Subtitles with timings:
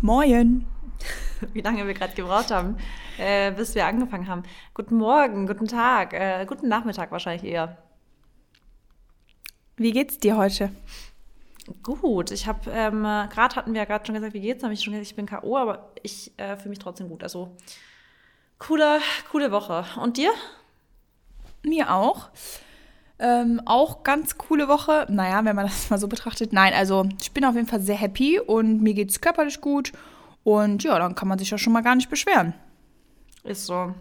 [0.00, 0.64] Moin.
[1.52, 2.76] Wie lange wir gerade gebraucht haben,
[3.18, 4.44] äh, bis wir angefangen haben.
[4.72, 7.78] Guten Morgen, guten Tag, äh, guten Nachmittag wahrscheinlich eher.
[9.76, 10.70] Wie geht's dir heute?
[11.82, 14.62] Gut, ich habe, ähm, gerade hatten wir ja gerade schon gesagt, wie geht's?
[14.62, 17.24] Habe ich schon gesagt, ich bin K.O., aber ich äh, fühle mich trotzdem gut.
[17.24, 17.56] Also,
[18.60, 19.00] coole,
[19.32, 19.84] coole Woche.
[20.00, 20.30] Und dir?
[21.64, 22.30] Mir auch.
[23.20, 25.06] Ähm, auch ganz coole Woche.
[25.08, 26.52] Naja, wenn man das mal so betrachtet.
[26.52, 29.92] Nein, also ich bin auf jeden Fall sehr happy und mir geht es körperlich gut.
[30.44, 32.54] Und ja, dann kann man sich ja schon mal gar nicht beschweren.
[33.44, 33.94] Ist so.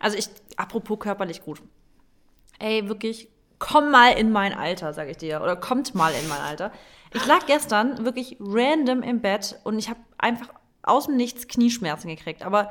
[0.00, 1.62] Also ich, apropos körperlich gut.
[2.58, 3.28] Ey, wirklich,
[3.58, 5.42] komm mal in mein Alter, sag ich dir.
[5.42, 6.72] Oder kommt mal in mein Alter.
[7.14, 10.48] Ich lag gestern wirklich random im Bett und ich habe einfach
[10.82, 12.42] aus dem Nichts Knieschmerzen gekriegt.
[12.42, 12.70] Aber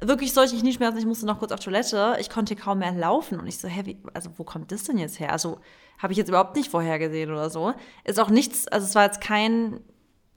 [0.00, 3.46] wirklich solche Knieschmerzen, ich musste noch kurz auf Toilette, ich konnte kaum mehr laufen und
[3.46, 5.32] ich so, hä, wie, also wo kommt das denn jetzt her?
[5.32, 5.58] Also
[5.98, 7.72] habe ich jetzt überhaupt nicht vorhergesehen oder so.
[8.04, 9.80] Ist auch nichts, also es war jetzt kein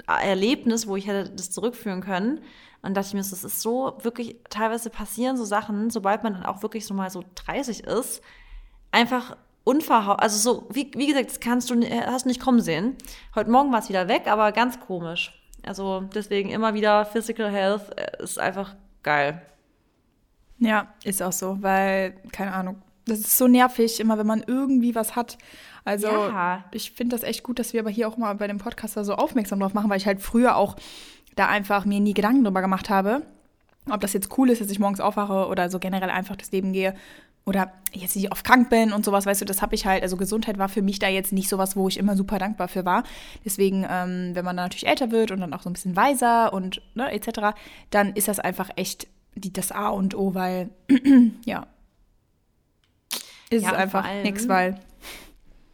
[0.07, 2.41] Erlebnis, wo ich hätte das zurückführen können.
[2.83, 6.45] Und dachte ich mir, das ist so wirklich, teilweise passieren so Sachen, sobald man dann
[6.45, 8.21] auch wirklich so mal so 30 ist,
[8.91, 12.95] einfach unverhaut, also so, wie, wie gesagt, das kannst du, hast du nicht kommen sehen.
[13.35, 15.33] Heute Morgen war es wieder weg, aber ganz komisch.
[15.63, 18.75] Also deswegen immer wieder Physical Health äh, ist einfach
[19.07, 19.41] geil.
[20.59, 24.95] Ja, ist auch so, weil, keine Ahnung, das ist so nervig, immer wenn man irgendwie
[24.95, 25.37] was hat.
[25.85, 26.65] Also ja.
[26.71, 29.05] ich finde das echt gut, dass wir aber hier auch mal bei dem Podcast da
[29.05, 30.75] so aufmerksam drauf machen, weil ich halt früher auch
[31.37, 33.21] da einfach mir nie Gedanken drüber gemacht habe,
[33.89, 36.73] ob das jetzt cool ist, dass ich morgens aufwache oder so generell einfach das Leben
[36.73, 36.93] gehe
[37.47, 40.17] oder jetzt nicht oft krank bin und sowas, weißt du, das habe ich halt, also
[40.17, 43.03] Gesundheit war für mich da jetzt nicht sowas, wo ich immer super dankbar für war.
[43.45, 46.51] Deswegen, ähm, wenn man dann natürlich älter wird und dann auch so ein bisschen weiser
[46.51, 47.55] und ne, etc.,
[47.89, 50.69] dann ist das einfach echt die, das A und O, weil
[51.45, 51.67] ja,
[53.49, 54.77] ist ja, einfach nichts, weil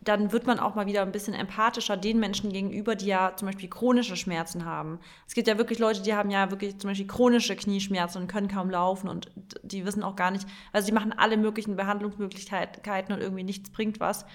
[0.04, 3.48] dann wird man auch mal wieder ein bisschen empathischer den Menschen gegenüber, die ja zum
[3.48, 5.00] Beispiel chronische Schmerzen haben.
[5.28, 8.48] Es gibt ja wirklich Leute, die haben ja wirklich zum Beispiel chronische Knieschmerzen und können
[8.48, 9.30] kaum laufen und
[9.64, 14.00] die wissen auch gar nicht, also die machen alle möglichen Behandlungsmöglichkeiten und irgendwie nichts bringt
[14.00, 14.26] was.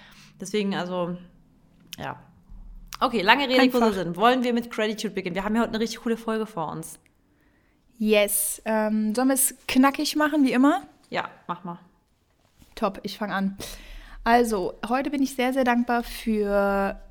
[0.41, 1.17] Deswegen, also,
[1.97, 2.19] ja.
[2.99, 4.15] Okay, lange Rede, kurzer Sinn.
[4.15, 5.35] Wollen wir mit Gratitude beginnen?
[5.35, 6.99] Wir haben ja heute eine richtig coole Folge vor uns.
[7.97, 8.61] Yes.
[8.65, 10.83] Ähm, sollen wir es knackig machen, wie immer?
[11.09, 11.79] Ja, mach mal.
[12.75, 13.57] Top, ich fange an.
[14.29, 17.01] Also, heute bin ich sehr, sehr dankbar für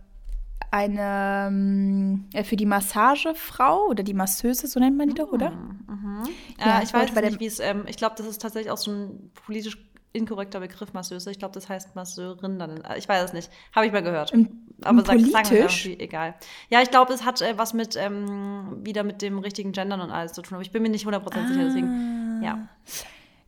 [0.71, 5.51] eine, ähm, äh, für die Massagefrau oder die Masseuse, so nennt man die doch, oder?
[5.51, 5.81] Mhm.
[5.89, 6.29] mhm.
[6.65, 9.33] Ja, ich weiß nicht, wie es, ähm, ich glaube, das ist tatsächlich auch so ein
[9.35, 9.79] politisch
[10.13, 11.29] inkorrekter Begriff, Masseuse.
[11.33, 12.85] Ich glaube, das heißt Masseurin dann.
[12.85, 13.51] Äh, ich weiß es nicht.
[13.75, 14.33] Habe ich mal gehört.
[14.33, 15.33] Im, Aber sag, politisch?
[15.33, 16.35] Sagen wir egal.
[16.69, 20.13] Ja, ich glaube, es hat äh, was mit, ähm, wieder mit dem richtigen Gendern und
[20.13, 20.55] alles zu tun.
[20.55, 21.49] Aber ich bin mir nicht 100% ah.
[21.49, 22.69] sicher, deswegen, ja.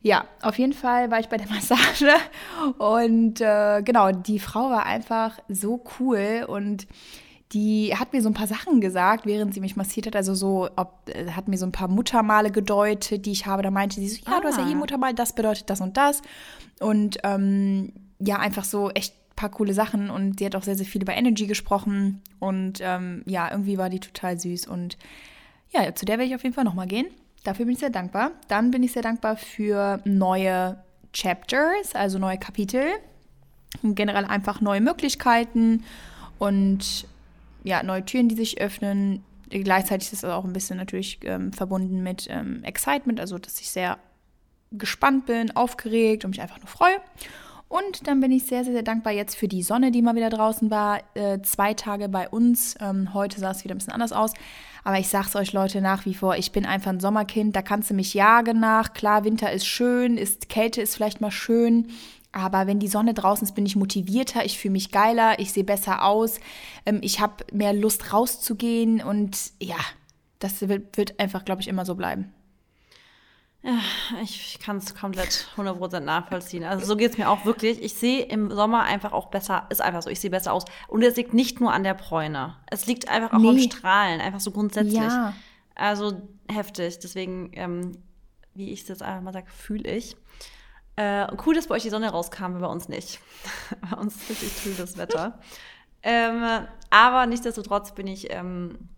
[0.03, 2.11] Ja, auf jeden Fall war ich bei der Massage
[2.77, 6.87] und äh, genau, die Frau war einfach so cool und
[7.53, 10.15] die hat mir so ein paar Sachen gesagt, während sie mich massiert hat.
[10.15, 13.61] Also so, ob, äh, hat mir so ein paar Muttermale gedeutet, die ich habe.
[13.61, 14.39] Da meinte sie so, ja, ah.
[14.39, 14.79] du hast ja hier ah.
[14.79, 16.21] Muttermal, das bedeutet das und das.
[16.79, 20.09] Und ähm, ja, einfach so echt ein paar coole Sachen.
[20.09, 22.21] Und sie hat auch sehr, sehr viel über Energy gesprochen.
[22.39, 24.67] Und ähm, ja, irgendwie war die total süß.
[24.67, 24.97] Und
[25.71, 27.07] ja, zu der werde ich auf jeden Fall nochmal gehen.
[27.43, 28.31] Dafür bin ich sehr dankbar.
[28.47, 30.77] Dann bin ich sehr dankbar für neue
[31.13, 32.83] Chapters, also neue Kapitel.
[33.83, 35.83] Generell einfach neue Möglichkeiten
[36.37, 37.07] und
[37.63, 39.23] ja, neue Türen, die sich öffnen.
[39.49, 43.69] Gleichzeitig ist es auch ein bisschen natürlich ähm, verbunden mit ähm, Excitement, also dass ich
[43.69, 43.97] sehr
[44.71, 46.97] gespannt bin, aufgeregt und mich einfach nur freue.
[47.67, 50.29] Und dann bin ich sehr, sehr, sehr dankbar jetzt für die Sonne, die mal wieder
[50.29, 50.99] draußen war.
[51.13, 52.75] Äh, zwei Tage bei uns.
[52.81, 54.33] Ähm, heute sah es wieder ein bisschen anders aus.
[54.83, 57.55] Aber ich sag's euch, Leute, nach wie vor, ich bin einfach ein Sommerkind.
[57.55, 58.93] Da kannst du mich jagen nach.
[58.93, 61.87] Klar, Winter ist schön, ist Kälte ist vielleicht mal schön.
[62.31, 65.65] Aber wenn die Sonne draußen ist, bin ich motivierter, ich fühle mich geiler, ich sehe
[65.65, 66.39] besser aus,
[66.85, 69.75] ähm, ich habe mehr Lust rauszugehen und ja,
[70.39, 72.33] das wird, wird einfach, glaube ich, immer so bleiben.
[73.63, 73.77] Ja,
[74.23, 76.63] ich kann es komplett 100% nachvollziehen.
[76.63, 77.81] Also so geht es mir auch wirklich.
[77.81, 80.65] Ich sehe im Sommer einfach auch besser, ist einfach so, ich sehe besser aus.
[80.87, 82.55] Und es liegt nicht nur an der Bräune.
[82.71, 83.49] Es liegt einfach auch nee.
[83.49, 84.95] am Strahlen, einfach so grundsätzlich.
[84.95, 85.33] Ja.
[85.75, 86.99] Also heftig.
[86.99, 87.91] Deswegen, ähm,
[88.55, 90.17] wie ich es jetzt einfach mal sage, fühle ich.
[90.95, 93.19] Äh, cool, dass bei euch die Sonne rauskam, bei uns nicht.
[93.91, 95.39] bei uns ist richtig trübes Wetter.
[96.01, 98.89] ähm, aber nichtsdestotrotz bin ich ähm,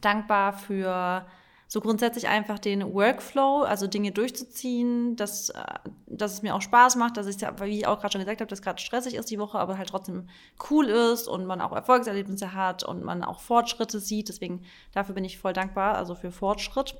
[0.00, 1.26] dankbar für
[1.70, 5.62] so grundsätzlich einfach den Workflow, also Dinge durchzuziehen, dass, äh,
[6.06, 8.48] dass es mir auch Spaß macht, dass ja, wie ich auch gerade schon gesagt habe,
[8.48, 10.28] dass gerade stressig ist die Woche, aber halt trotzdem
[10.70, 14.30] cool ist und man auch Erfolgserlebnisse hat und man auch Fortschritte sieht.
[14.30, 16.96] Deswegen dafür bin ich voll dankbar, also für Fortschritt.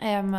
[0.00, 0.36] Ähm,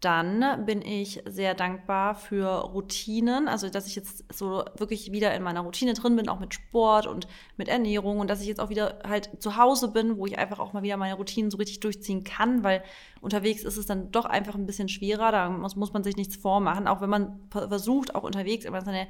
[0.00, 5.42] Dann bin ich sehr dankbar für Routinen, also dass ich jetzt so wirklich wieder in
[5.42, 8.68] meiner Routine drin bin, auch mit Sport und mit Ernährung und dass ich jetzt auch
[8.68, 11.80] wieder halt zu Hause bin, wo ich einfach auch mal wieder meine Routinen so richtig
[11.80, 12.84] durchziehen kann, weil
[13.20, 16.36] unterwegs ist es dann doch einfach ein bisschen schwerer, da muss, muss man sich nichts
[16.36, 19.08] vormachen, auch wenn man versucht, auch unterwegs immer seine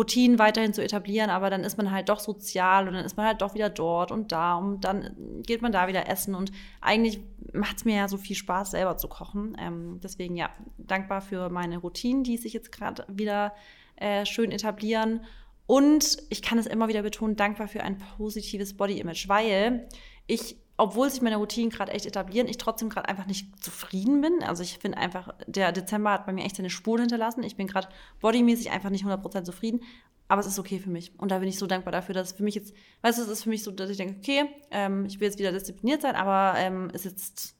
[0.00, 3.26] Routinen weiterhin zu etablieren, aber dann ist man halt doch sozial und dann ist man
[3.26, 7.20] halt doch wieder dort und da und dann geht man da wieder essen und eigentlich
[7.52, 9.56] macht es mir ja so viel Spaß, selber zu kochen.
[9.60, 10.48] Ähm, deswegen ja,
[10.78, 13.52] dankbar für meine Routinen, die sich jetzt gerade wieder
[13.96, 15.20] äh, schön etablieren.
[15.66, 19.86] Und ich kann es immer wieder betonen, dankbar für ein positives Body-Image, weil
[20.26, 24.42] ich obwohl sich meine Routinen gerade echt etablieren, ich trotzdem gerade einfach nicht zufrieden bin.
[24.42, 27.42] Also ich finde einfach, der Dezember hat bei mir echt seine Spuren hinterlassen.
[27.42, 27.88] Ich bin gerade
[28.20, 29.82] bodymäßig einfach nicht 100% zufrieden.
[30.26, 31.12] Aber es ist okay für mich.
[31.18, 32.72] Und da bin ich so dankbar dafür, dass es für mich jetzt,
[33.02, 35.38] weißt du, es ist für mich so, dass ich denke, okay, ähm, ich will jetzt
[35.38, 37.56] wieder diszipliniert sein, aber ähm, es jetzt,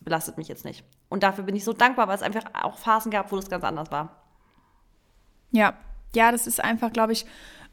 [0.00, 0.84] belastet mich jetzt nicht.
[1.10, 3.64] Und dafür bin ich so dankbar, weil es einfach auch Phasen gab, wo das ganz
[3.64, 4.22] anders war.
[5.50, 5.76] Ja,
[6.14, 7.26] ja, das ist einfach, glaube ich,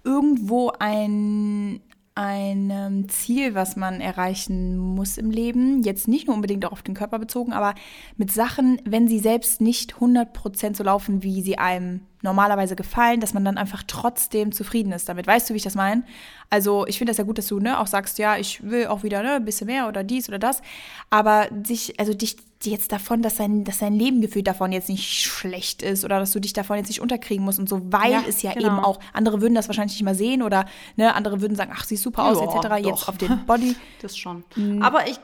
[0.04, 1.82] irgendwo ein,
[2.14, 5.82] ein Ziel, was man erreichen muss im Leben.
[5.84, 7.74] Jetzt nicht nur unbedingt auch auf den Körper bezogen, aber
[8.18, 13.34] mit Sachen, wenn sie selbst nicht 100% so laufen, wie sie einem normalerweise gefallen, dass
[13.34, 15.26] man dann einfach trotzdem zufrieden ist damit.
[15.26, 16.04] Weißt du, wie ich das meine?
[16.50, 19.04] Also ich finde das ja gut, dass du ne, auch sagst, ja, ich will auch
[19.04, 20.62] wieder ne, ein bisschen mehr oder dies oder das.
[21.10, 25.82] Aber sich, also dich jetzt davon, dass dein, dass dein Lebengefühl davon jetzt nicht schlecht
[25.82, 28.42] ist oder dass du dich davon jetzt nicht unterkriegen musst und so, weil ja, es
[28.42, 28.68] ja genau.
[28.68, 30.66] eben auch, andere würden das wahrscheinlich nicht mal sehen oder
[30.96, 32.68] ne, andere würden sagen, ach, siehst super aus, etc.
[32.68, 32.78] Doch.
[32.78, 33.76] Jetzt auf den Body.
[34.02, 34.44] Das schon.
[34.56, 34.82] Mhm.
[34.82, 35.20] Aber ich,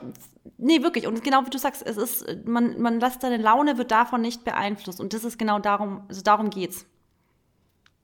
[0.56, 1.06] nee, wirklich.
[1.06, 4.44] Und genau wie du sagst, es ist, man, man lässt seine Laune wird davon nicht
[4.44, 5.00] beeinflusst.
[5.00, 6.86] Und das ist genau darum, also darum geht's.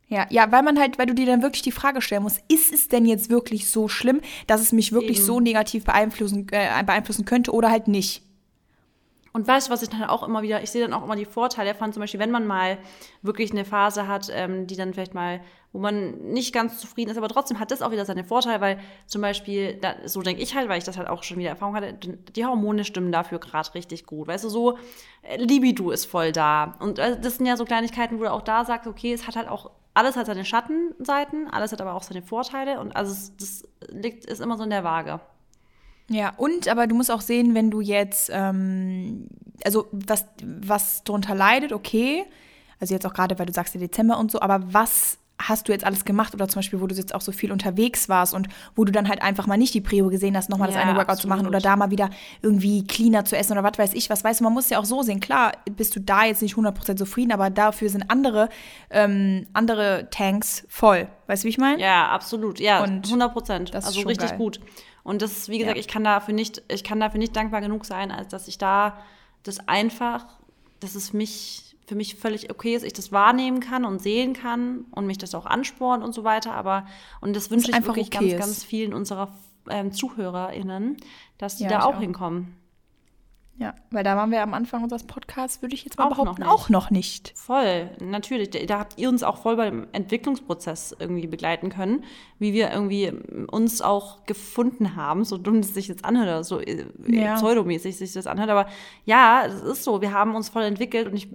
[0.08, 2.72] Ja, ja, weil man halt, weil du dir dann wirklich die Frage stellen musst, ist
[2.72, 5.26] es denn jetzt wirklich so schlimm, dass es mich wirklich Eben.
[5.26, 8.22] so negativ beeinflussen, äh, beeinflussen könnte oder halt nicht?
[9.36, 11.24] Und weißt du, was ich dann auch immer wieder, ich sehe dann auch immer die
[11.24, 12.78] Vorteile davon, zum Beispiel, wenn man mal
[13.20, 15.40] wirklich eine Phase hat, ähm, die dann vielleicht mal,
[15.72, 18.78] wo man nicht ganz zufrieden ist, aber trotzdem hat das auch wieder seine Vorteile, weil
[19.06, 21.74] zum Beispiel, da, so denke ich halt, weil ich das halt auch schon wieder Erfahrung
[21.74, 24.28] hatte, die Hormone stimmen dafür gerade richtig gut.
[24.28, 24.78] Weißt du, so
[25.22, 26.76] äh, Libido ist voll da.
[26.78, 29.34] Und äh, das sind ja so Kleinigkeiten, wo du auch da sagst, okay, es hat
[29.34, 33.62] halt auch alles hat seine Schattenseiten, alles hat aber auch seine Vorteile und also das
[33.88, 35.20] liegt, ist immer so in der Waage.
[36.08, 39.28] Ja, und aber du musst auch sehen, wenn du jetzt, ähm,
[39.64, 42.24] also was, was drunter leidet, okay,
[42.80, 45.72] also jetzt auch gerade, weil du sagst, der Dezember und so, aber was hast du
[45.72, 48.48] jetzt alles gemacht oder zum Beispiel, wo du jetzt auch so viel unterwegs warst und
[48.76, 50.92] wo du dann halt einfach mal nicht die Prio gesehen hast, nochmal ja, das eine
[50.92, 51.20] Workout absolut.
[51.22, 52.10] zu machen oder da mal wieder
[52.40, 54.22] irgendwie cleaner zu essen oder was weiß ich was.
[54.22, 56.96] Weißt du, man muss ja auch so sehen, klar, bist du da jetzt nicht 100%
[56.96, 58.48] zufrieden, aber dafür sind andere,
[58.90, 61.08] ähm, andere Tanks voll.
[61.26, 61.82] Weißt du, wie ich meine?
[61.82, 62.60] Ja, absolut.
[62.60, 63.74] Ja, und 100%.
[63.74, 64.38] Also richtig geil.
[64.38, 64.60] gut.
[65.04, 65.80] Und das ist, wie gesagt, ja.
[65.80, 68.98] ich kann dafür nicht, ich kann dafür nicht dankbar genug sein, als dass ich da
[69.44, 70.26] das einfach,
[70.80, 74.86] dass es mich für mich völlig okay ist, ich das wahrnehmen kann und sehen kann
[74.90, 76.52] und mich das auch anspornt und so weiter.
[76.52, 76.86] Aber,
[77.20, 78.38] und das wünsche ich wirklich okay ganz, ist.
[78.38, 79.34] ganz vielen unserer
[79.68, 80.96] ähm, ZuhörerInnen,
[81.36, 82.56] dass die ja, da auch, auch hinkommen.
[83.56, 86.42] Ja, weil da waren wir am Anfang unseres Podcasts, würde ich jetzt mal auch behaupten,
[86.42, 87.32] noch auch noch nicht.
[87.36, 88.50] Voll, natürlich.
[88.50, 92.02] Da habt ihr uns auch voll beim Entwicklungsprozess irgendwie begleiten können,
[92.40, 93.12] wie wir irgendwie
[93.46, 97.36] uns auch gefunden haben, so dumm es sich jetzt anhört, oder so äh, ja.
[97.36, 98.50] pseudomäßig sich das anhört.
[98.50, 98.66] Aber
[99.04, 101.28] ja, es ist so, wir haben uns voll entwickelt und ich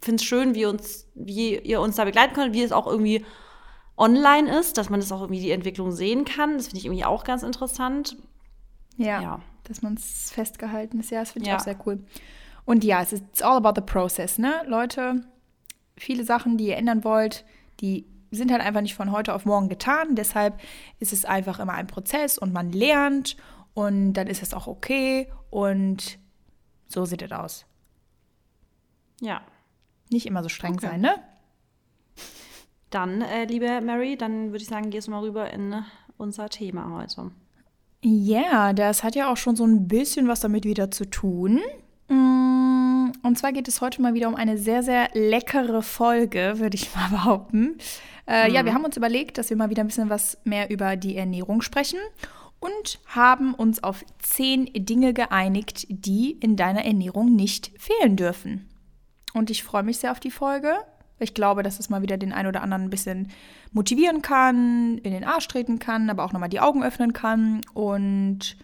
[0.00, 3.22] finde es schön, wie, uns, wie ihr uns da begleiten könnt, wie es auch irgendwie
[3.98, 6.56] online ist, dass man das auch irgendwie die Entwicklung sehen kann.
[6.56, 8.16] Das finde ich irgendwie auch ganz interessant.
[8.98, 9.40] Ja, ja.
[9.64, 11.10] dass man es festgehalten ist.
[11.10, 11.56] Ja, das finde ich ja.
[11.56, 12.04] auch sehr cool.
[12.64, 14.62] Und ja, es ist all about the process, ne?
[14.66, 15.24] Leute,
[15.96, 17.44] viele Sachen, die ihr ändern wollt,
[17.80, 20.14] die sind halt einfach nicht von heute auf morgen getan.
[20.14, 20.60] Deshalb
[20.98, 23.36] ist es einfach immer ein Prozess und man lernt
[23.72, 26.18] und dann ist es auch okay und
[26.88, 27.64] so sieht es aus.
[29.20, 29.42] Ja,
[30.10, 30.88] nicht immer so streng okay.
[30.88, 31.14] sein, ne?
[32.90, 35.84] Dann, äh, liebe Mary, dann würde ich sagen, gehst du mal rüber in
[36.16, 37.30] unser Thema heute.
[38.02, 41.60] Ja, yeah, das hat ja auch schon so ein bisschen was damit wieder zu tun.
[42.08, 46.76] Mm, und zwar geht es heute mal wieder um eine sehr, sehr leckere Folge, würde
[46.76, 47.78] ich mal behaupten.
[48.26, 48.54] Äh, mhm.
[48.54, 51.16] Ja, wir haben uns überlegt, dass wir mal wieder ein bisschen was mehr über die
[51.16, 51.98] Ernährung sprechen
[52.60, 58.68] und haben uns auf zehn Dinge geeinigt, die in deiner Ernährung nicht fehlen dürfen.
[59.34, 60.74] Und ich freue mich sehr auf die Folge.
[61.18, 63.30] Ich glaube, dass es mal wieder den einen oder anderen ein bisschen
[63.72, 67.60] motivieren kann, in den Arsch treten kann, aber auch nochmal die Augen öffnen kann.
[67.74, 68.56] Und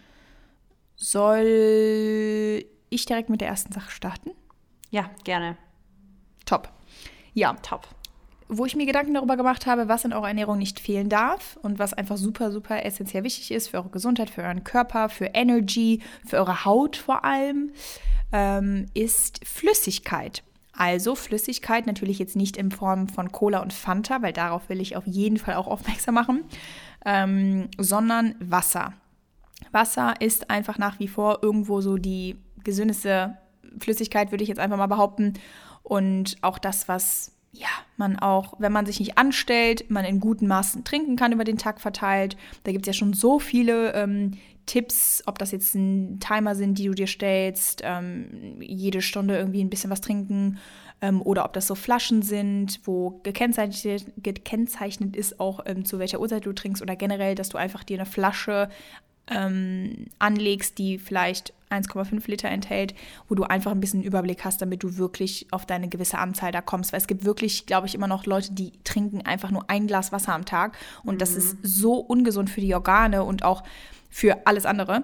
[0.95, 4.31] soll ich direkt mit der ersten Sache starten?
[4.89, 5.57] Ja, gerne.
[6.45, 6.69] Top.
[7.33, 7.53] Ja.
[7.61, 7.87] Top.
[8.47, 11.79] Wo ich mir Gedanken darüber gemacht habe, was in eurer Ernährung nicht fehlen darf und
[11.79, 16.01] was einfach super, super essentiell wichtig ist für eure Gesundheit, für euren Körper, für Energy,
[16.25, 17.71] für eure Haut vor allem
[18.31, 20.43] ähm, ist Flüssigkeit.
[20.77, 24.95] Also Flüssigkeit natürlich jetzt nicht in Form von Cola und Fanta, weil darauf will ich
[24.95, 26.43] auf jeden Fall auch aufmerksam machen,
[27.05, 28.93] ähm, sondern Wasser.
[29.71, 33.37] Wasser ist einfach nach wie vor irgendwo so die gesündeste
[33.79, 35.33] Flüssigkeit, würde ich jetzt einfach mal behaupten.
[35.83, 40.47] Und auch das, was ja, man auch, wenn man sich nicht anstellt, man in guten
[40.47, 42.35] Maßen trinken kann über den Tag verteilt.
[42.63, 44.31] Da gibt es ja schon so viele ähm,
[44.65, 49.63] Tipps, ob das jetzt ein Timer sind, die du dir stellst, ähm, jede Stunde irgendwie
[49.63, 50.59] ein bisschen was trinken
[51.01, 56.19] ähm, oder ob das so Flaschen sind, wo gekennzeichnet, gekennzeichnet ist, auch ähm, zu welcher
[56.19, 58.69] Uhrzeit du trinkst oder generell, dass du einfach dir eine Flasche
[59.27, 62.93] ähm, anlegst, die vielleicht 1,5 Liter enthält,
[63.27, 66.61] wo du einfach ein bisschen Überblick hast, damit du wirklich auf deine gewisse Anzahl da
[66.61, 66.93] kommst.
[66.93, 70.11] Weil es gibt wirklich, glaube ich, immer noch Leute, die trinken einfach nur ein Glas
[70.11, 71.19] Wasser am Tag und mhm.
[71.19, 73.63] das ist so ungesund für die Organe und auch
[74.15, 75.03] für alles andere.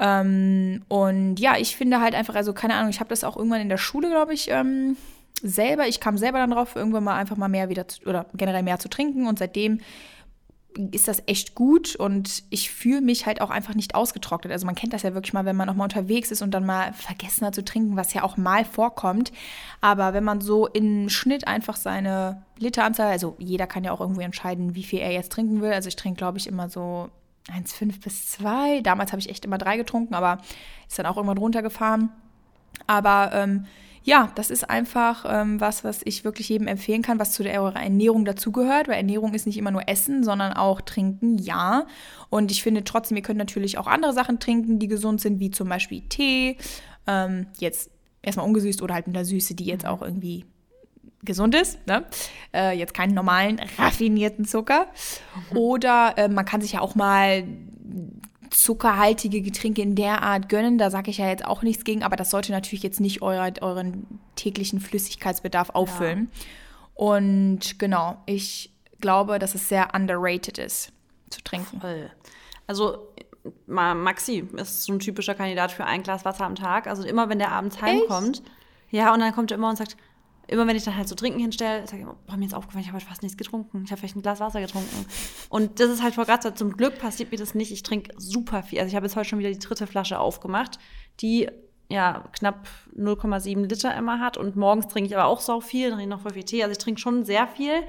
[0.00, 3.60] Ähm, und ja, ich finde halt einfach, also keine Ahnung, ich habe das auch irgendwann
[3.60, 4.96] in der Schule, glaube ich, ähm,
[5.40, 8.64] selber, ich kam selber dann drauf, irgendwann mal einfach mal mehr wieder zu, oder generell
[8.64, 9.78] mehr zu trinken und seitdem
[10.90, 14.52] ist das echt gut und ich fühle mich halt auch einfach nicht ausgetrocknet.
[14.52, 16.66] Also man kennt das ja wirklich mal, wenn man auch mal unterwegs ist und dann
[16.66, 19.30] mal vergessen hat zu trinken, was ja auch mal vorkommt.
[19.80, 24.22] Aber wenn man so im Schnitt einfach seine Literanzahl, also jeder kann ja auch irgendwie
[24.22, 25.72] entscheiden, wie viel er jetzt trinken will.
[25.72, 27.10] Also ich trinke, glaube ich, immer so
[27.48, 28.80] 1,5 bis 2.
[28.82, 30.38] Damals habe ich echt immer drei getrunken, aber
[30.86, 32.10] ist dann auch irgendwann runtergefahren.
[32.86, 33.66] Aber ähm,
[34.04, 37.60] ja, das ist einfach ähm, was, was ich wirklich jedem empfehlen kann, was zu der
[37.60, 41.86] eurer Ernährung dazugehört, weil Ernährung ist nicht immer nur Essen, sondern auch Trinken, ja.
[42.30, 45.50] Und ich finde trotzdem, ihr könnt natürlich auch andere Sachen trinken, die gesund sind, wie
[45.50, 46.56] zum Beispiel Tee.
[47.06, 47.90] Ähm, jetzt
[48.22, 50.44] erstmal ungesüßt oder halt mit der Süße, die jetzt auch irgendwie
[51.22, 52.04] gesund ist, ne?
[52.54, 54.86] Äh, jetzt keinen normalen raffinierten Zucker.
[55.54, 57.44] Oder äh, man kann sich ja auch mal
[58.50, 60.78] zuckerhaltige Getränke in der Art gönnen.
[60.78, 63.52] Da sage ich ja jetzt auch nichts gegen, aber das sollte natürlich jetzt nicht euer,
[63.60, 66.30] euren täglichen Flüssigkeitsbedarf auffüllen.
[66.32, 66.46] Ja.
[66.94, 70.92] Und genau, ich glaube, dass es sehr underrated ist
[71.30, 71.80] zu trinken.
[71.80, 72.10] Voll.
[72.66, 73.08] Also
[73.66, 76.86] Maxi ist so ein typischer Kandidat für ein Glas Wasser am Tag.
[76.86, 78.50] Also immer, wenn der abends heimkommt, Echt?
[78.90, 79.96] ja, und dann kommt er immer und sagt,
[80.48, 82.88] immer wenn ich dann halt so trinken hinstelle, sage ich, boah, mir ist aufgefallen, ich
[82.88, 83.82] habe heute fast nichts getrunken.
[83.84, 85.06] Ich habe vielleicht ein Glas Wasser getrunken.
[85.50, 87.70] Und das ist halt vor gerade zum Glück passiert mir das nicht.
[87.70, 88.78] Ich trinke super viel.
[88.78, 90.78] Also ich habe jetzt heute schon wieder die dritte Flasche aufgemacht,
[91.20, 91.48] die
[91.90, 94.36] ja knapp 0,7 Liter immer hat.
[94.36, 96.62] Und morgens trinke ich aber auch so viel, dann trinke noch voll viel Tee.
[96.62, 97.82] Also ich trinke schon sehr viel.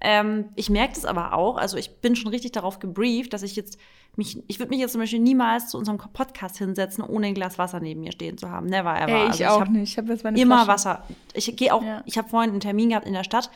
[0.00, 1.56] Ähm, ich merke das aber auch.
[1.56, 3.78] Also ich bin schon richtig darauf gebrieft, dass ich jetzt
[4.16, 7.58] mich, ich würde mich jetzt zum Beispiel niemals zu unserem Podcast hinsetzen, ohne ein Glas
[7.58, 8.66] Wasser neben mir stehen zu haben.
[8.66, 9.08] Never ever.
[9.08, 9.92] Ey, ich also, auch ich nicht.
[9.92, 10.68] Ich habe jetzt meine immer Flasche.
[10.68, 11.04] Wasser.
[11.32, 12.02] Ich gehe auch, ja.
[12.06, 13.50] ich habe vorhin einen Termin gehabt in der Stadt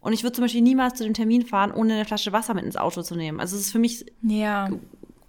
[0.00, 2.64] und ich würde zum Beispiel niemals zu dem Termin fahren, ohne eine Flasche Wasser mit
[2.64, 3.40] ins Auto zu nehmen.
[3.40, 4.68] Also es ist für mich ja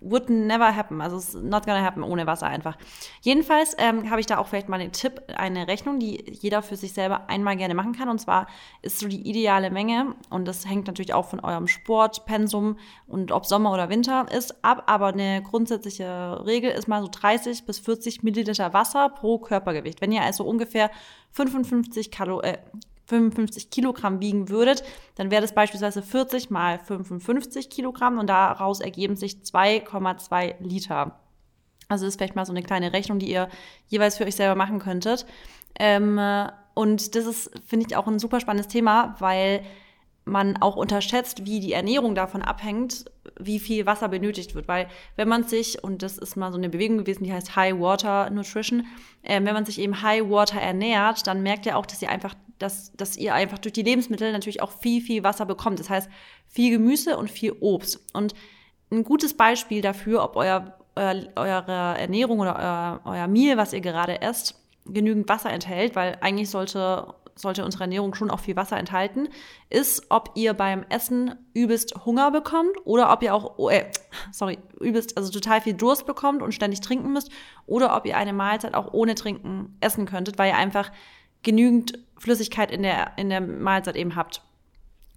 [0.04, 1.02] would never happen.
[1.02, 2.78] Also ist not gonna happen ohne Wasser einfach.
[3.22, 6.76] Jedenfalls ähm, habe ich da auch vielleicht mal einen Tipp, eine Rechnung, die jeder für
[6.76, 8.10] sich selber einmal gerne machen kann.
[8.10, 8.48] Und zwar
[8.82, 13.46] ist so die ideale Menge, und das hängt natürlich auch von eurem Sportpensum und ob
[13.46, 14.84] Sommer oder Winter ist, ab.
[14.88, 20.02] Aber eine grundsätzliche Regel ist mal so 30 bis 40 Milliliter Wasser pro Körpergewicht.
[20.02, 20.92] Wenn ihr also ungefähr
[21.32, 22.58] 55 Kalo äh,
[23.06, 24.84] 55 Kilogramm wiegen würdet,
[25.16, 31.20] dann wäre das beispielsweise 40 mal 55 Kilogramm und daraus ergeben sich 2,2 Liter.
[31.90, 33.50] Also das ist vielleicht mal so eine kleine Rechnung, die ihr
[33.88, 35.26] jeweils für euch selber machen könntet.
[35.80, 36.20] Ähm,
[36.74, 39.64] und das ist, finde ich, auch ein super spannendes Thema, weil
[40.26, 43.06] man auch unterschätzt, wie die Ernährung davon abhängt,
[43.40, 44.68] wie viel Wasser benötigt wird.
[44.68, 47.80] Weil wenn man sich, und das ist mal so eine Bewegung gewesen, die heißt High
[47.80, 48.86] Water Nutrition,
[49.22, 52.36] äh, wenn man sich eben High Water ernährt, dann merkt ihr auch, dass ihr einfach,
[52.60, 55.80] dass, dass ihr einfach durch die Lebensmittel natürlich auch viel, viel Wasser bekommt.
[55.80, 56.10] Das heißt,
[56.48, 58.00] viel Gemüse und viel Obst.
[58.14, 58.34] Und
[58.92, 63.82] ein gutes Beispiel dafür, ob euer, euer eure Ernährung oder euer, euer Meal, was ihr
[63.82, 64.56] gerade esst,
[64.86, 69.28] genügend Wasser enthält, weil eigentlich sollte sollte unsere Ernährung schon auch viel Wasser enthalten,
[69.70, 73.86] ist, ob ihr beim Essen übelst Hunger bekommt oder ob ihr auch, oh, äh,
[74.32, 77.32] sorry, übelst, also total viel Durst bekommt und ständig trinken müsst
[77.66, 80.92] oder ob ihr eine Mahlzeit auch ohne Trinken essen könntet, weil ihr einfach
[81.44, 84.42] genügend Flüssigkeit in der, in der Mahlzeit eben habt.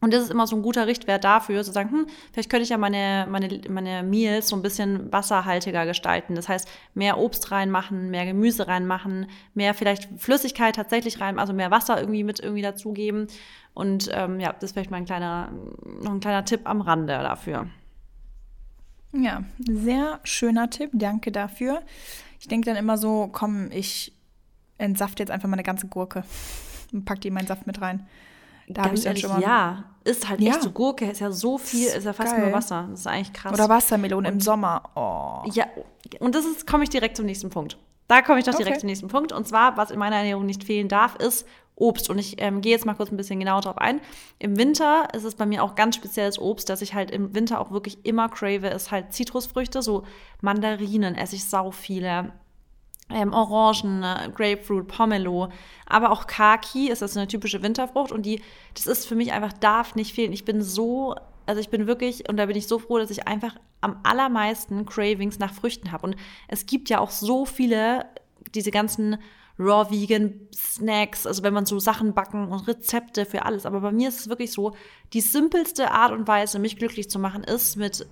[0.00, 2.68] Und das ist immer so ein guter Richtwert dafür, zu sagen, hm, vielleicht könnte ich
[2.68, 6.34] ja meine, meine, meine Meals so ein bisschen wasserhaltiger gestalten.
[6.34, 11.70] Das heißt, mehr Obst reinmachen, mehr Gemüse reinmachen, mehr vielleicht Flüssigkeit tatsächlich rein, also mehr
[11.70, 13.26] Wasser irgendwie mit irgendwie dazugeben.
[13.72, 15.50] Und ähm, ja, das ist vielleicht mal ein kleiner,
[16.02, 17.66] noch ein kleiner Tipp am Rande dafür.
[19.12, 21.82] Ja, sehr schöner Tipp, danke dafür.
[22.38, 24.12] Ich denke dann immer so, komm, ich
[24.78, 26.24] entsafte jetzt einfach mal eine ganze Gurke
[26.92, 28.06] und pack die in meinen Saft mit rein.
[28.68, 29.40] Da habe ich ehrlich, schon mal.
[29.40, 30.50] Ja, ist halt ja.
[30.50, 32.46] echt so Gurke, ist ja so viel, ist ja fast geil.
[32.46, 32.88] nur Wasser.
[32.90, 33.52] Das ist eigentlich krass.
[33.52, 34.82] Oder Wassermelone im Sommer.
[34.94, 35.48] Oh.
[35.52, 35.66] Ja,
[36.18, 37.78] und das ist, komme ich direkt zum nächsten Punkt.
[38.08, 38.80] Da komme ich doch direkt Okay.
[38.80, 39.32] zum nächsten Punkt.
[39.32, 42.08] Und zwar, was in meiner Ernährung nicht fehlen darf, ist Obst.
[42.08, 44.00] Und ich ähm, gehe jetzt mal kurz ein bisschen genauer drauf ein.
[44.38, 47.60] Im Winter ist es bei mir auch ganz spezielles Obst, dass ich halt im Winter
[47.60, 50.04] auch wirklich immer crave, ist halt Zitrusfrüchte, so
[50.40, 52.32] Mandarinen esse ich sau viele.
[53.08, 55.48] Ähm, Orangen, äh, Grapefruit, Pomelo,
[55.86, 58.42] aber auch Kaki ist das eine typische Winterfrucht und die,
[58.74, 60.32] das ist für mich einfach, darf nicht fehlen.
[60.32, 61.14] Ich bin so,
[61.46, 64.86] also ich bin wirklich, und da bin ich so froh, dass ich einfach am allermeisten
[64.86, 66.06] Cravings nach Früchten habe.
[66.06, 66.16] Und
[66.48, 68.06] es gibt ja auch so viele,
[68.54, 69.18] diese ganzen
[69.58, 73.64] Raw Vegan Snacks, also wenn man so Sachen backen und Rezepte für alles.
[73.64, 74.74] Aber bei mir ist es wirklich so,
[75.12, 78.06] die simpelste Art und Weise, mich glücklich zu machen, ist mit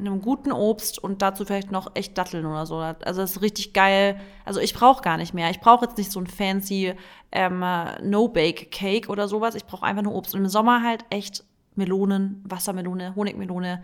[0.00, 2.76] einem guten Obst und dazu vielleicht noch echt Datteln oder so.
[2.76, 4.20] Also das ist richtig geil.
[4.44, 5.50] Also ich brauche gar nicht mehr.
[5.50, 6.94] Ich brauche jetzt nicht so ein fancy
[7.32, 7.64] ähm,
[8.02, 9.54] No-Bake-Cake oder sowas.
[9.54, 10.34] Ich brauche einfach nur Obst.
[10.34, 13.82] Und im Sommer halt echt Melonen, Wassermelone, Honigmelone,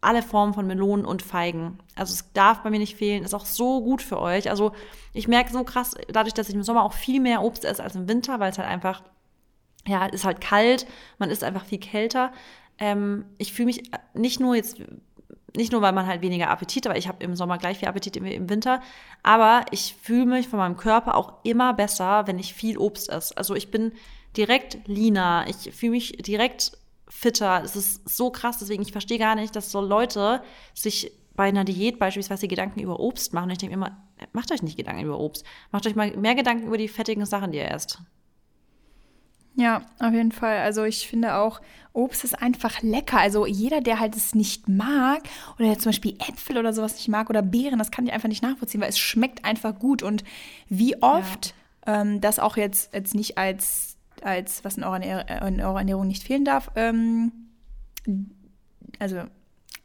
[0.00, 1.78] alle Formen von Melonen und Feigen.
[1.94, 3.24] Also es darf bei mir nicht fehlen.
[3.24, 4.50] Ist auch so gut für euch.
[4.50, 4.72] Also
[5.12, 7.96] ich merke so krass, dadurch, dass ich im Sommer auch viel mehr Obst esse als
[7.96, 9.02] im Winter, weil es halt einfach,
[9.86, 10.86] ja, ist halt kalt,
[11.18, 12.32] man ist einfach viel kälter.
[12.78, 14.80] Ähm, ich fühle mich nicht nur jetzt
[15.54, 18.22] nicht nur, weil man halt weniger Appetit, aber ich habe im Sommer gleich viel Appetit
[18.22, 18.80] wie im Winter,
[19.22, 23.36] aber ich fühle mich von meinem Körper auch immer besser, wenn ich viel Obst esse.
[23.36, 23.92] Also ich bin
[24.36, 26.72] direkt leaner, ich fühle mich direkt
[27.08, 27.62] fitter.
[27.64, 30.42] Es ist so krass, deswegen ich verstehe gar nicht, dass so Leute
[30.74, 33.50] sich bei einer Diät beispielsweise Gedanken über Obst machen.
[33.50, 33.96] Ich denke immer,
[34.32, 35.44] macht euch nicht Gedanken über Obst.
[35.70, 38.00] Macht euch mal mehr Gedanken über die fettigen Sachen, die ihr esst.
[39.56, 40.58] Ja, auf jeden Fall.
[40.58, 41.60] Also ich finde auch,
[41.94, 43.18] Obst ist einfach lecker.
[43.18, 45.22] Also jeder, der halt es nicht mag
[45.58, 48.28] oder der zum Beispiel Äpfel oder sowas nicht mag oder Beeren, das kann ich einfach
[48.28, 50.02] nicht nachvollziehen, weil es schmeckt einfach gut.
[50.02, 50.24] Und
[50.68, 51.54] wie oft
[51.86, 56.06] ähm, das auch jetzt, jetzt nicht als, als was in eurer, Ernähr- in eurer Ernährung
[56.06, 57.32] nicht fehlen darf, ähm,
[58.98, 59.22] also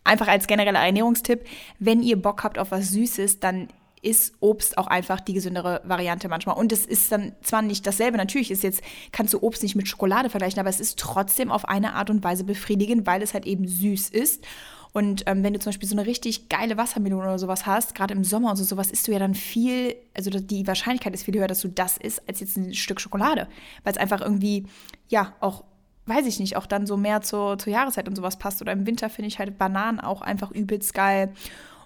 [0.03, 1.45] einfach als genereller Ernährungstipp,
[1.79, 3.69] wenn ihr Bock habt auf was Süßes, dann
[4.01, 6.57] ist Obst auch einfach die gesündere Variante manchmal.
[6.57, 8.81] Und es ist dann zwar nicht dasselbe, natürlich ist jetzt,
[9.11, 12.23] kannst du Obst nicht mit Schokolade vergleichen, aber es ist trotzdem auf eine Art und
[12.23, 14.45] Weise befriedigend, weil es halt eben süß ist.
[14.93, 18.13] Und ähm, wenn du zum Beispiel so eine richtig geile Wassermelone oder sowas hast, gerade
[18.13, 21.35] im Sommer und so, sowas isst du ja dann viel, also die Wahrscheinlichkeit ist viel
[21.35, 23.47] höher, dass du das isst, als jetzt ein Stück Schokolade.
[23.83, 24.65] Weil es einfach irgendwie,
[25.07, 25.63] ja, auch
[26.07, 28.61] weiß ich nicht, auch dann so mehr zur, zur Jahreszeit und sowas passt.
[28.61, 31.33] Oder im Winter finde ich halt Bananen auch einfach übelst geil.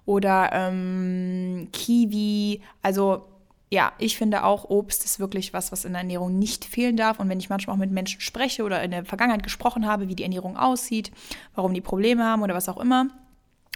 [0.05, 2.61] Oder ähm, Kiwi.
[2.81, 3.25] Also
[3.71, 7.19] ja, ich finde auch, Obst ist wirklich was, was in der Ernährung nicht fehlen darf.
[7.19, 10.15] Und wenn ich manchmal auch mit Menschen spreche oder in der Vergangenheit gesprochen habe, wie
[10.15, 11.11] die Ernährung aussieht,
[11.55, 13.07] warum die Probleme haben oder was auch immer,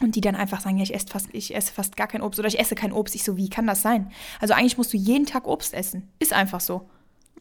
[0.02, 2.40] und die dann einfach sagen, ja, ich esse fast, ich esse fast gar kein Obst
[2.40, 3.16] oder ich esse kein Obst.
[3.16, 4.12] Ich so, wie kann das sein?
[4.40, 6.08] Also eigentlich musst du jeden Tag Obst essen.
[6.20, 6.90] Ist einfach so.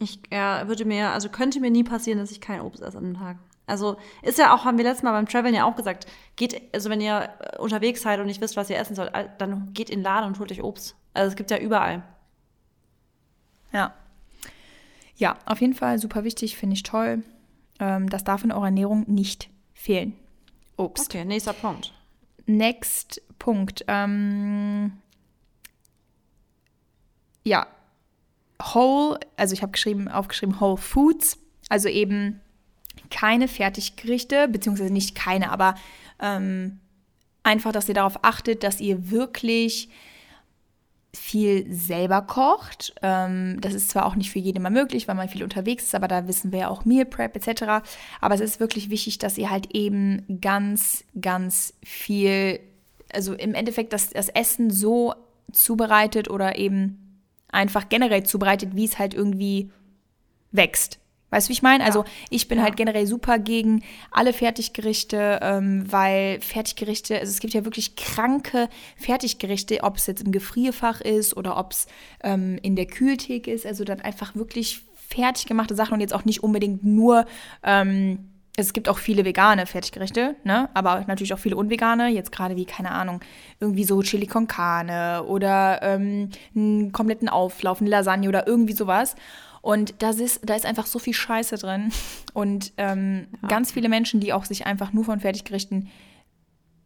[0.00, 3.04] Ich ja, würde mir, also könnte mir nie passieren, dass ich kein Obst esse an
[3.04, 3.36] einem Tag.
[3.68, 6.90] Also ist ja auch, haben wir letztes Mal beim Traveln ja auch gesagt, geht, also
[6.90, 10.00] wenn ihr äh, unterwegs seid und nicht wisst, was ihr essen sollt, dann geht in
[10.00, 10.96] den Laden und holt euch Obst.
[11.14, 12.02] Also es gibt ja überall.
[13.72, 13.94] Ja.
[15.16, 17.22] Ja, auf jeden Fall super wichtig, finde ich toll.
[17.80, 20.14] Ähm, das darf in eurer Ernährung nicht fehlen.
[20.76, 21.10] Obst.
[21.10, 21.92] Okay, nächster Punkt.
[22.46, 23.84] Next Punkt.
[23.88, 24.92] Ähm,
[27.44, 27.66] ja,
[28.60, 32.40] Whole, also ich habe geschrieben, aufgeschrieben Whole Foods, also eben
[33.10, 35.74] keine Fertiggerichte, beziehungsweise nicht keine, aber
[36.20, 36.80] ähm,
[37.42, 39.88] einfach, dass ihr darauf achtet, dass ihr wirklich
[41.14, 42.94] viel selber kocht.
[43.02, 45.94] Ähm, das ist zwar auch nicht für jeden mal möglich, weil man viel unterwegs ist,
[45.94, 47.84] aber da wissen wir ja auch Meal Prep etc.
[48.20, 52.60] Aber es ist wirklich wichtig, dass ihr halt eben ganz, ganz viel,
[53.12, 55.14] also im Endeffekt das, das Essen so
[55.52, 59.70] zubereitet oder eben einfach generell zubereitet, wie es halt irgendwie
[60.52, 60.98] wächst.
[61.30, 61.84] Weißt du, wie ich meine?
[61.84, 62.64] Also ich bin Ja.
[62.64, 68.68] halt generell super gegen alle Fertiggerichte, ähm, weil Fertiggerichte, also es gibt ja wirklich kranke
[68.96, 71.86] Fertiggerichte, ob es jetzt im Gefrierfach ist oder ob es
[72.22, 76.24] ähm, in der Kühltheke ist, also dann einfach wirklich fertig gemachte Sachen und jetzt auch
[76.24, 77.24] nicht unbedingt nur,
[77.62, 80.68] ähm, es gibt auch viele vegane Fertiggerichte, ne?
[80.74, 83.20] aber natürlich auch viele unvegane, jetzt gerade wie, keine Ahnung,
[83.60, 89.14] irgendwie so Chili con Carne oder ähm, einen kompletten Auflauf, eine Lasagne oder irgendwie sowas.
[89.60, 91.92] Und das ist, da ist einfach so viel Scheiße drin.
[92.32, 95.88] Und ähm, ganz viele Menschen, die auch sich einfach nur von Fertiggerichten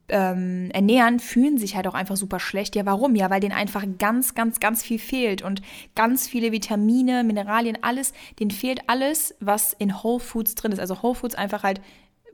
[0.08, 2.76] ähm, ernähren, fühlen sich halt auch einfach super schlecht.
[2.76, 3.14] Ja, warum?
[3.16, 5.62] Ja, weil denen einfach ganz, ganz, ganz viel fehlt und
[5.94, 10.80] ganz viele Vitamine, Mineralien, alles, denen fehlt alles, was in Whole Foods drin ist.
[10.80, 11.80] Also Whole Foods einfach halt,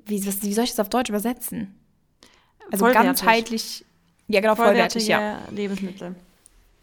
[0.05, 1.75] wie, was, wie soll ich das auf Deutsch übersetzen?
[2.71, 3.85] Also ganzheitlich,
[4.27, 5.39] ja genau, vollwertig, ja.
[5.51, 6.15] Lebensmittel.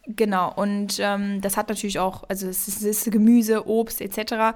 [0.08, 4.56] Genau, und ähm, das hat natürlich auch, also es ist, es ist Gemüse, Obst etc.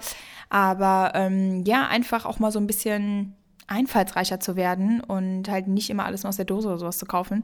[0.49, 3.33] Aber ähm, ja, einfach auch mal so ein bisschen
[3.67, 7.43] einfallsreicher zu werden und halt nicht immer alles aus der Dose oder sowas zu kaufen.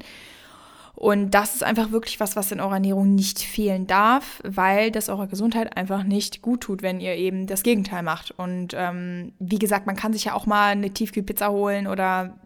[0.96, 5.10] Und das ist einfach wirklich was, was in eurer Ernährung nicht fehlen darf, weil das
[5.10, 8.32] eurer Gesundheit einfach nicht gut tut, wenn ihr eben das Gegenteil macht.
[8.32, 12.38] Und ähm, wie gesagt, man kann sich ja auch mal eine Tiefkühlpizza holen oder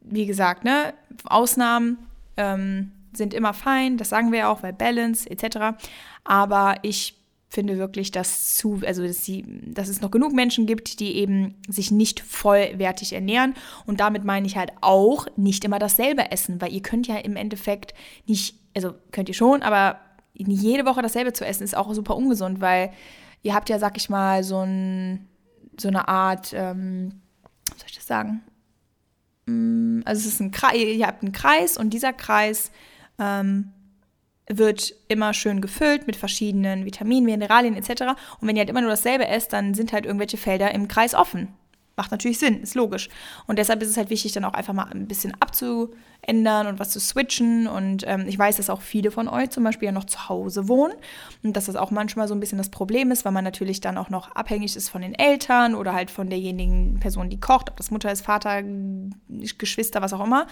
[0.00, 1.98] wie gesagt, ne, Ausnahmen
[2.38, 5.78] ähm, sind immer fein, das sagen wir ja auch, weil Balance etc.
[6.24, 7.18] Aber ich
[7.50, 11.54] finde wirklich, dass zu, also dass, die, dass es noch genug Menschen gibt, die eben
[11.66, 13.54] sich nicht vollwertig ernähren.
[13.86, 17.36] Und damit meine ich halt auch nicht immer dasselbe essen, weil ihr könnt ja im
[17.36, 17.94] Endeffekt
[18.26, 19.98] nicht, also könnt ihr schon, aber
[20.34, 22.92] jede Woche dasselbe zu essen ist auch super ungesund, weil
[23.42, 25.26] ihr habt ja, sag ich mal, so, ein,
[25.80, 27.20] so eine Art, ähm,
[27.70, 28.42] was soll ich das sagen?
[29.46, 32.70] Mm, also es ist ein Kreis, ihr habt einen Kreis und dieser Kreis
[33.18, 33.72] ähm,
[34.48, 38.02] wird immer schön gefüllt mit verschiedenen Vitaminen, Mineralien etc.
[38.40, 41.14] Und wenn ihr halt immer nur dasselbe esst, dann sind halt irgendwelche Felder im Kreis
[41.14, 41.48] offen.
[41.96, 43.08] Macht natürlich Sinn, ist logisch.
[43.48, 46.90] Und deshalb ist es halt wichtig, dann auch einfach mal ein bisschen abzuändern und was
[46.90, 47.66] zu switchen.
[47.66, 50.68] Und ähm, ich weiß, dass auch viele von euch zum Beispiel ja noch zu Hause
[50.68, 50.94] wohnen
[51.42, 53.98] und dass das auch manchmal so ein bisschen das Problem ist, weil man natürlich dann
[53.98, 57.76] auch noch abhängig ist von den Eltern oder halt von derjenigen Person, die kocht, ob
[57.76, 58.62] das Mutter ist, Vater,
[59.58, 60.46] Geschwister, was auch immer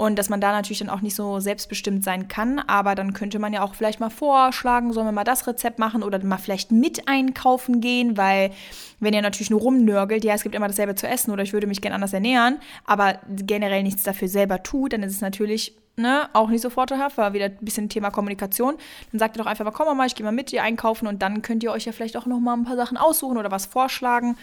[0.00, 2.60] und dass man da natürlich dann auch nicht so selbstbestimmt sein kann.
[2.60, 6.04] Aber dann könnte man ja auch vielleicht mal vorschlagen, sollen wir mal das Rezept machen
[6.04, 8.52] oder mal vielleicht mit einkaufen gehen, weil
[9.00, 11.66] wenn ihr natürlich nur rumnörgelt, ja, es gibt immer dasselbe zu essen oder ich würde
[11.66, 16.28] mich gerne anders ernähren, aber generell nichts dafür selber tut, dann ist es natürlich ne,
[16.32, 18.76] auch nicht so vorteilhaft, war wieder ein bisschen Thema Kommunikation.
[19.12, 21.20] Dann sagt ihr doch einfach mal, komm mal, ich gehe mal mit dir einkaufen und
[21.20, 23.66] dann könnt ihr euch ja vielleicht auch noch mal ein paar Sachen aussuchen oder was
[23.66, 24.36] vorschlagen.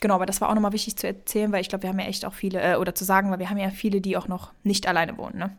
[0.00, 1.98] Genau, aber das war auch noch mal wichtig zu erzählen, weil ich glaube, wir haben
[2.00, 4.28] ja echt auch viele, äh, oder zu sagen, weil wir haben ja viele, die auch
[4.28, 5.56] noch nicht alleine wohnen, ne?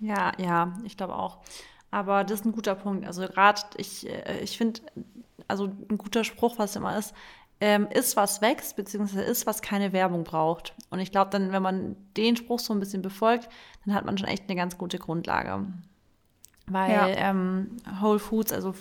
[0.00, 1.38] Ja, ja, ich glaube auch.
[1.90, 3.06] Aber das ist ein guter Punkt.
[3.06, 4.80] Also gerade, ich, äh, ich finde,
[5.46, 7.14] also ein guter Spruch, was immer ist,
[7.62, 10.74] ähm, ist, was wächst, beziehungsweise ist, was keine Werbung braucht.
[10.90, 13.48] Und ich glaube dann, wenn man den Spruch so ein bisschen befolgt,
[13.86, 15.64] dann hat man schon echt eine ganz gute Grundlage.
[16.66, 17.06] Weil ja.
[17.06, 18.74] ähm, Whole Foods, also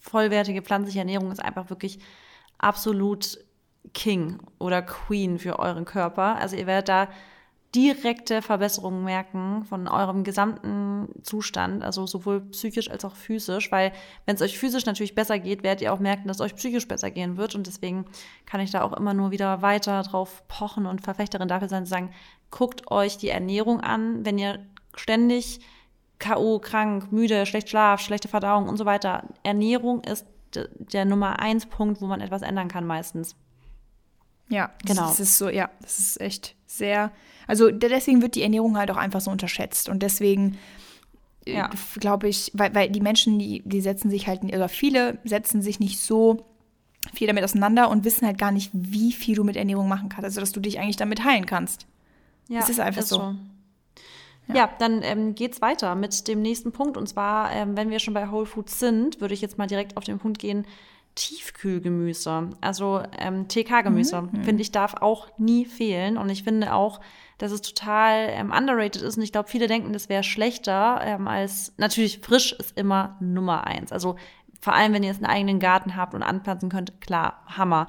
[0.00, 2.00] vollwertige pflanzliche Ernährung, ist einfach wirklich
[2.58, 3.38] absolut
[3.92, 6.34] King oder Queen für euren Körper.
[6.34, 7.08] Also ihr werdet da
[7.74, 13.92] direkte Verbesserungen merken von eurem gesamten Zustand, also sowohl psychisch als auch physisch, weil
[14.26, 16.86] wenn es euch physisch natürlich besser geht, werdet ihr auch merken, dass es euch psychisch
[16.86, 18.04] besser gehen wird und deswegen
[18.46, 21.90] kann ich da auch immer nur wieder weiter drauf pochen und Verfechterin dafür sein, zu
[21.90, 22.10] sagen,
[22.50, 25.60] guckt euch die Ernährung an, wenn ihr ständig
[26.20, 29.24] K.O., krank, müde, schlecht Schlaf, schlechte Verdauung und so weiter.
[29.42, 33.34] Ernährung ist der Nummer eins Punkt, wo man etwas ändern kann meistens.
[34.48, 35.08] Ja, genau.
[35.08, 37.10] Das ist so, ja, das ist echt sehr.
[37.46, 39.88] Also deswegen wird die Ernährung halt auch einfach so unterschätzt.
[39.88, 40.58] Und deswegen
[41.46, 41.70] äh, ja.
[42.00, 45.80] glaube ich, weil, weil die Menschen, die, die setzen sich halt, oder viele setzen sich
[45.80, 46.46] nicht so
[47.12, 50.24] viel damit auseinander und wissen halt gar nicht, wie viel du mit Ernährung machen kannst.
[50.24, 51.86] Also dass du dich eigentlich damit heilen kannst.
[52.48, 53.18] Ja, das ist einfach ist so.
[53.18, 53.34] so.
[54.48, 54.54] Ja.
[54.54, 56.96] ja, dann ähm, geht's weiter mit dem nächsten Punkt.
[56.96, 59.96] Und zwar, ähm, wenn wir schon bei Whole Foods sind, würde ich jetzt mal direkt
[59.96, 60.66] auf den Punkt gehen,
[61.14, 64.44] Tiefkühlgemüse, also ähm, TK-Gemüse, mhm.
[64.44, 66.16] finde ich, darf auch nie fehlen.
[66.16, 67.00] Und ich finde auch,
[67.38, 69.16] dass es total ähm, underrated ist.
[69.16, 73.66] Und ich glaube, viele denken, das wäre schlechter ähm, als, natürlich, frisch ist immer Nummer
[73.66, 73.92] eins.
[73.92, 74.16] Also
[74.60, 77.88] vor allem, wenn ihr jetzt einen eigenen Garten habt und anpflanzen könnt, klar, Hammer.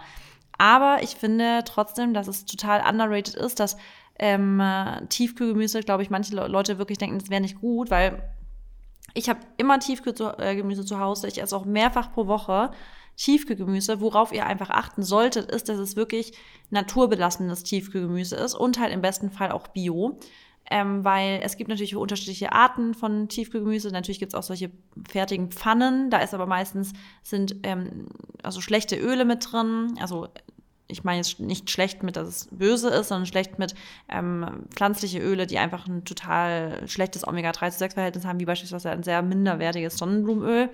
[0.57, 3.77] Aber ich finde trotzdem, dass es total underrated ist, dass
[4.19, 4.61] ähm,
[5.09, 8.21] Tiefkühlgemüse, glaube ich, manche Leute wirklich denken, das wäre nicht gut, weil
[9.13, 11.27] ich habe immer Tiefkühlgemüse zu Hause.
[11.27, 12.71] Ich esse auch mehrfach pro Woche.
[13.17, 16.33] Tiefkühlgemüse, worauf ihr einfach achten solltet, ist, dass es wirklich
[16.69, 20.19] naturbelassenes Tiefkühlgemüse ist und halt im besten Fall auch Bio.
[20.71, 23.91] Ähm, weil es gibt natürlich unterschiedliche Arten von Tiefkühlgemüse.
[23.91, 24.71] Natürlich gibt es auch solche
[25.07, 26.09] fertigen Pfannen.
[26.09, 28.07] Da ist aber meistens sind ähm,
[28.41, 29.93] also schlechte Öle mit drin.
[29.99, 30.27] Also
[30.87, 33.75] ich meine jetzt nicht schlecht mit, dass es böse ist, sondern schlecht mit
[34.09, 39.03] ähm, pflanzliche Öle, die einfach ein total schlechtes Omega-3 zu 6-Verhältnis haben, wie beispielsweise ein
[39.03, 40.69] sehr minderwertiges Sonnenblumenöl.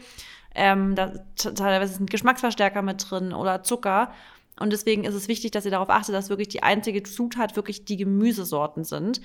[0.55, 4.11] Ähm, da teilweise sind Geschmacksverstärker mit drin oder Zucker.
[4.59, 7.85] Und deswegen ist es wichtig, dass ihr darauf achtet, dass wirklich die einzige Zutat wirklich
[7.85, 9.21] die Gemüsesorten sind.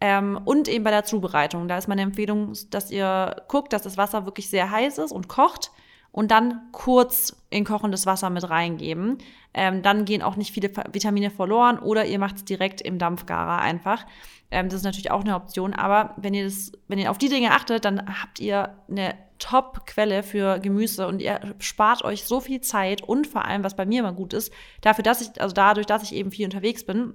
[0.00, 1.68] Ähm, und eben bei der Zubereitung.
[1.68, 5.28] Da ist meine Empfehlung, dass ihr guckt, dass das Wasser wirklich sehr heiß ist und
[5.28, 5.72] kocht
[6.12, 9.18] und dann kurz in kochendes Wasser mit reingeben.
[9.54, 13.60] Ähm, dann gehen auch nicht viele Vitamine verloren oder ihr macht es direkt im Dampfgarer
[13.60, 14.06] einfach.
[14.50, 15.74] Ähm, das ist natürlich auch eine Option.
[15.74, 20.22] Aber wenn ihr das, wenn ihr auf die Dinge achtet, dann habt ihr eine Top-Quelle
[20.22, 24.00] für Gemüse und ihr spart euch so viel Zeit und vor allem, was bei mir
[24.00, 27.14] immer gut ist, dafür, dass ich, also dadurch, dass ich eben viel unterwegs bin,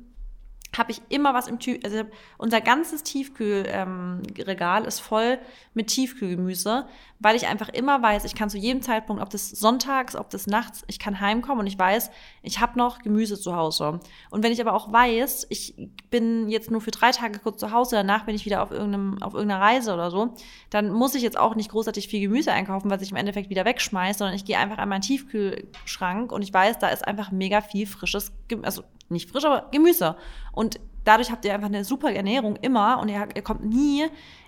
[0.77, 2.03] habe ich immer was im Tief, also
[2.37, 5.39] unser ganzes Tiefkühlregal ähm, ist voll
[5.73, 6.85] mit Tiefkühlgemüse,
[7.19, 10.47] weil ich einfach immer weiß, ich kann zu jedem Zeitpunkt, ob das sonntags, ob das
[10.47, 13.99] nachts, ich kann heimkommen und ich weiß, ich habe noch Gemüse zu Hause.
[14.29, 15.75] Und wenn ich aber auch weiß, ich
[16.09, 19.21] bin jetzt nur für drei Tage kurz zu Hause, danach bin ich wieder auf, irgendeinem,
[19.21, 20.33] auf irgendeiner Reise oder so,
[20.69, 23.65] dann muss ich jetzt auch nicht großartig viel Gemüse einkaufen, was ich im Endeffekt wieder
[23.65, 27.61] wegschmeiße, sondern ich gehe einfach an meinen Tiefkühlschrank und ich weiß, da ist einfach mega
[27.61, 30.15] viel frisches, Gemüse, also nicht frisch, aber Gemüse.
[30.51, 34.07] Und dadurch habt ihr einfach eine super Ernährung immer und ihr, ihr kommt nie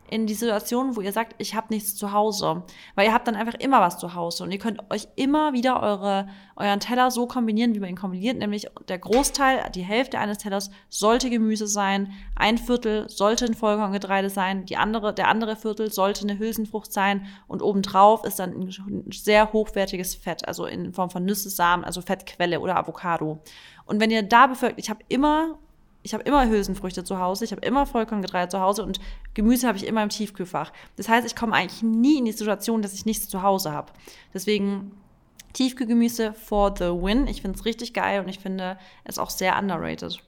[0.09, 2.63] in die Situation, wo ihr sagt, ich habe nichts zu Hause.
[2.95, 4.43] Weil ihr habt dann einfach immer was zu Hause.
[4.43, 8.37] Und ihr könnt euch immer wieder eure, euren Teller so kombinieren, wie man ihn kombiniert,
[8.37, 14.29] nämlich der Großteil, die Hälfte eines Tellers sollte Gemüse sein, ein Viertel sollte ein Vollkorngetreide
[14.29, 17.25] sein, die andere, der andere Viertel sollte eine Hülsenfrucht sein.
[17.47, 22.01] Und obendrauf ist dann ein sehr hochwertiges Fett, also in Form von Nüsse, Samen, also
[22.01, 23.41] Fettquelle oder Avocado.
[23.85, 25.59] Und wenn ihr da befolgt, ich habe immer,
[26.05, 28.99] ich habe immer Hülsenfrüchte zu Hause, ich habe immer Vollkorngetreide zu Hause und
[29.33, 30.71] Gemüse habe ich immer im Tiefkühlfach.
[30.97, 33.91] Das heißt, ich komme eigentlich nie in die Situation, dass ich nichts zu Hause habe.
[34.31, 34.91] Deswegen
[35.53, 37.25] Tiefkühlgemüse for the win.
[37.25, 40.21] Ich finde es richtig geil und ich finde es auch sehr underrated.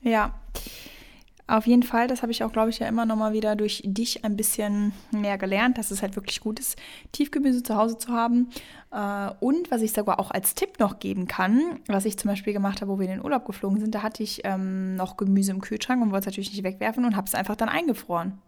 [0.00, 0.32] Ja.
[1.48, 3.82] Auf jeden Fall, das habe ich auch, glaube ich, ja immer noch mal wieder durch
[3.82, 6.76] dich ein bisschen mehr gelernt, dass es halt wirklich gut ist,
[7.12, 8.50] Tiefgemüse zu Hause zu haben.
[8.92, 12.52] Äh, und was ich sogar auch als Tipp noch geben kann, was ich zum Beispiel
[12.52, 15.52] gemacht habe, wo wir in den Urlaub geflogen sind, da hatte ich ähm, noch Gemüse
[15.52, 18.38] im Kühlschrank und wollte es natürlich nicht wegwerfen und habe es einfach dann eingefroren.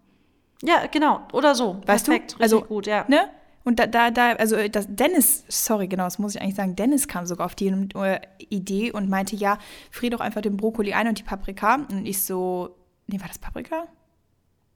[0.63, 1.23] Ja, genau.
[1.33, 1.81] Oder so.
[1.87, 2.35] Weißt Perfekt.
[2.35, 2.43] du?
[2.43, 3.07] Also, gut, ja.
[3.09, 3.31] Ne?
[3.65, 7.09] Und da, da, da, also das Dennis, sorry, genau, das muss ich eigentlich sagen, Dennis
[7.09, 9.59] kam sogar auf die äh, Idee und meinte, ja,
[9.91, 11.87] frier doch einfach den Brokkoli ein und die Paprika.
[11.91, 12.77] Und ich so,
[13.11, 13.85] nee, war das Paprika?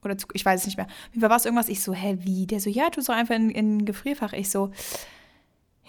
[0.03, 0.87] Oder zu, ich weiß es nicht mehr.
[1.11, 1.67] Wie war es irgendwas?
[1.67, 2.45] Ich so, hä, wie?
[2.45, 4.33] Der so, ja, tu so einfach in, in Gefrierfach.
[4.33, 4.71] Ich so,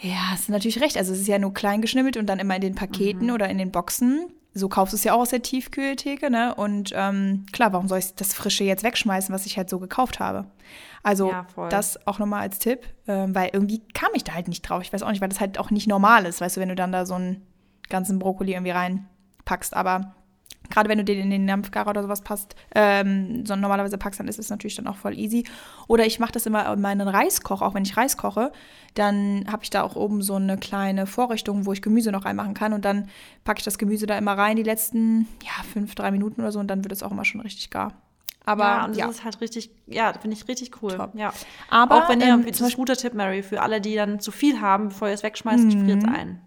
[0.01, 0.97] ja, hast du natürlich recht.
[0.97, 3.33] Also es ist ja nur klein geschnibbelt und dann immer in den Paketen mhm.
[3.33, 4.33] oder in den Boxen.
[4.53, 6.55] So kaufst du es ja auch aus der Tiefkühltheke, ne?
[6.55, 10.19] Und ähm, klar, warum soll ich das Frische jetzt wegschmeißen, was ich halt so gekauft
[10.19, 10.47] habe?
[11.03, 14.63] Also ja, das auch nochmal als Tipp, ähm, weil irgendwie kam ich da halt nicht
[14.63, 14.81] drauf.
[14.83, 16.75] Ich weiß auch nicht, weil das halt auch nicht normal ist, weißt du, wenn du
[16.75, 17.43] dann da so einen
[17.91, 19.75] ganzen Brokkoli irgendwie reinpackst.
[19.75, 20.16] Aber
[20.71, 24.29] Gerade wenn du den in den Dampfgarer oder sowas passt, ähm, so normalerweise packst, dann
[24.29, 25.45] ist es natürlich dann auch voll easy.
[25.89, 28.53] Oder ich mache das immer in meinen Reiskoch, auch wenn ich Reis koche,
[28.95, 32.55] dann habe ich da auch oben so eine kleine Vorrichtung, wo ich Gemüse noch reinmachen
[32.55, 32.73] kann.
[32.73, 33.09] Und dann
[33.45, 36.59] packe ich das Gemüse da immer rein, die letzten, ja, fünf, drei Minuten oder so,
[36.59, 37.93] und dann wird es auch immer schon richtig gar.
[38.47, 39.09] Aber ja, und das ja.
[39.09, 40.93] ist halt richtig, ja, finde ich richtig cool.
[40.93, 41.15] Top.
[41.15, 41.33] Ja.
[41.69, 44.21] Aber auch wenn ihr, ähm, das ist ein guter Tipp, Mary, für alle, die dann
[44.21, 45.85] zu viel haben, bevor ihr es wegschmeißt, mhm.
[45.85, 46.41] friert es ein.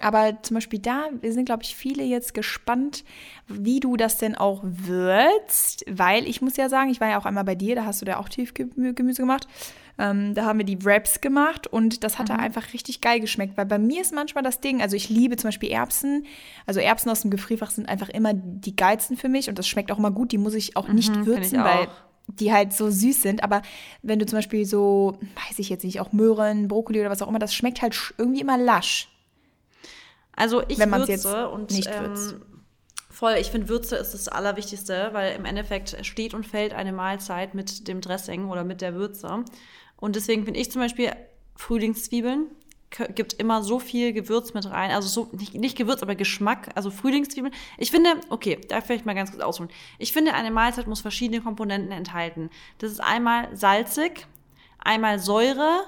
[0.00, 3.04] Aber zum Beispiel da, wir sind, glaube ich, viele jetzt gespannt,
[3.48, 7.24] wie du das denn auch würzt, weil ich muss ja sagen, ich war ja auch
[7.24, 9.48] einmal bei dir, da hast du da auch Tiefgemüse gemacht.
[9.98, 12.36] Ähm, da haben wir die Wraps gemacht und das hat mhm.
[12.36, 15.48] einfach richtig geil geschmeckt, weil bei mir ist manchmal das Ding, also ich liebe zum
[15.48, 16.26] Beispiel Erbsen,
[16.66, 19.90] also Erbsen aus dem Gefrierfach sind einfach immer die geilsten für mich und das schmeckt
[19.90, 21.88] auch immer gut, die muss ich auch nicht mhm, würzen, weil
[22.26, 23.42] die halt so süß sind.
[23.42, 23.62] Aber
[24.02, 27.28] wenn du zum Beispiel so, weiß ich jetzt nicht, auch Möhren, Brokkoli oder was auch
[27.28, 29.08] immer, das schmeckt halt irgendwie immer lasch.
[30.36, 32.42] Also ich Wenn würze jetzt und nicht ähm,
[33.10, 37.54] voll, ich finde Würze ist das Allerwichtigste, weil im Endeffekt steht und fällt eine Mahlzeit
[37.54, 39.44] mit dem Dressing oder mit der Würze.
[39.96, 41.10] Und deswegen finde ich zum Beispiel
[41.56, 42.50] Frühlingszwiebeln
[42.90, 46.90] gibt immer so viel Gewürz mit rein, also so nicht, nicht Gewürz, aber Geschmack, also
[46.90, 47.52] Frühlingszwiebeln.
[47.78, 49.70] Ich finde, okay, da vielleicht mal ganz kurz ausholen.
[49.98, 52.50] Ich finde, eine Mahlzeit muss verschiedene Komponenten enthalten.
[52.78, 54.26] Das ist einmal salzig,
[54.78, 55.82] einmal Säure,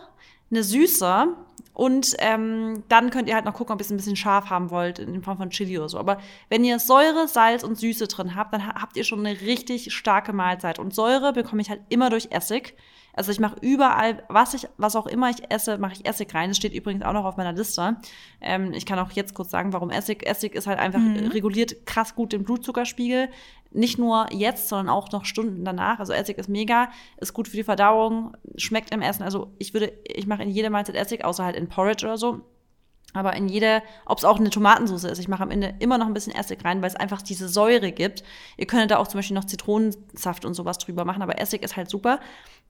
[0.50, 1.36] eine Süße
[1.78, 4.70] und ähm, dann könnt ihr halt noch gucken, ob ihr es ein bisschen scharf haben
[4.70, 5.96] wollt, in Form von Chili oder so.
[6.00, 9.94] Aber wenn ihr Säure, Salz und Süße drin habt, dann habt ihr schon eine richtig
[9.94, 10.80] starke Mahlzeit.
[10.80, 12.74] Und Säure bekomme ich halt immer durch Essig.
[13.12, 16.50] Also ich mache überall, was ich, was auch immer ich esse, mache ich Essig rein.
[16.50, 17.96] Das steht übrigens auch noch auf meiner Liste.
[18.40, 20.26] Ähm, ich kann auch jetzt kurz sagen, warum Essig.
[20.26, 21.28] Essig ist halt einfach mhm.
[21.28, 23.28] reguliert krass gut den Blutzuckerspiegel.
[23.70, 25.98] Nicht nur jetzt, sondern auch noch Stunden danach.
[26.00, 29.22] Also Essig ist mega, ist gut für die Verdauung, schmeckt im Essen.
[29.22, 32.40] Also ich würde, ich mache in jeder Mahlzeit Essig, außer halt in Porridge oder so.
[33.14, 36.06] Aber in jede, ob es auch eine Tomatensauce ist, ich mache am Ende immer noch
[36.06, 38.22] ein bisschen Essig rein, weil es einfach diese Säure gibt.
[38.58, 41.76] Ihr könnt da auch zum Beispiel noch Zitronensaft und sowas drüber machen, aber Essig ist
[41.76, 42.20] halt super.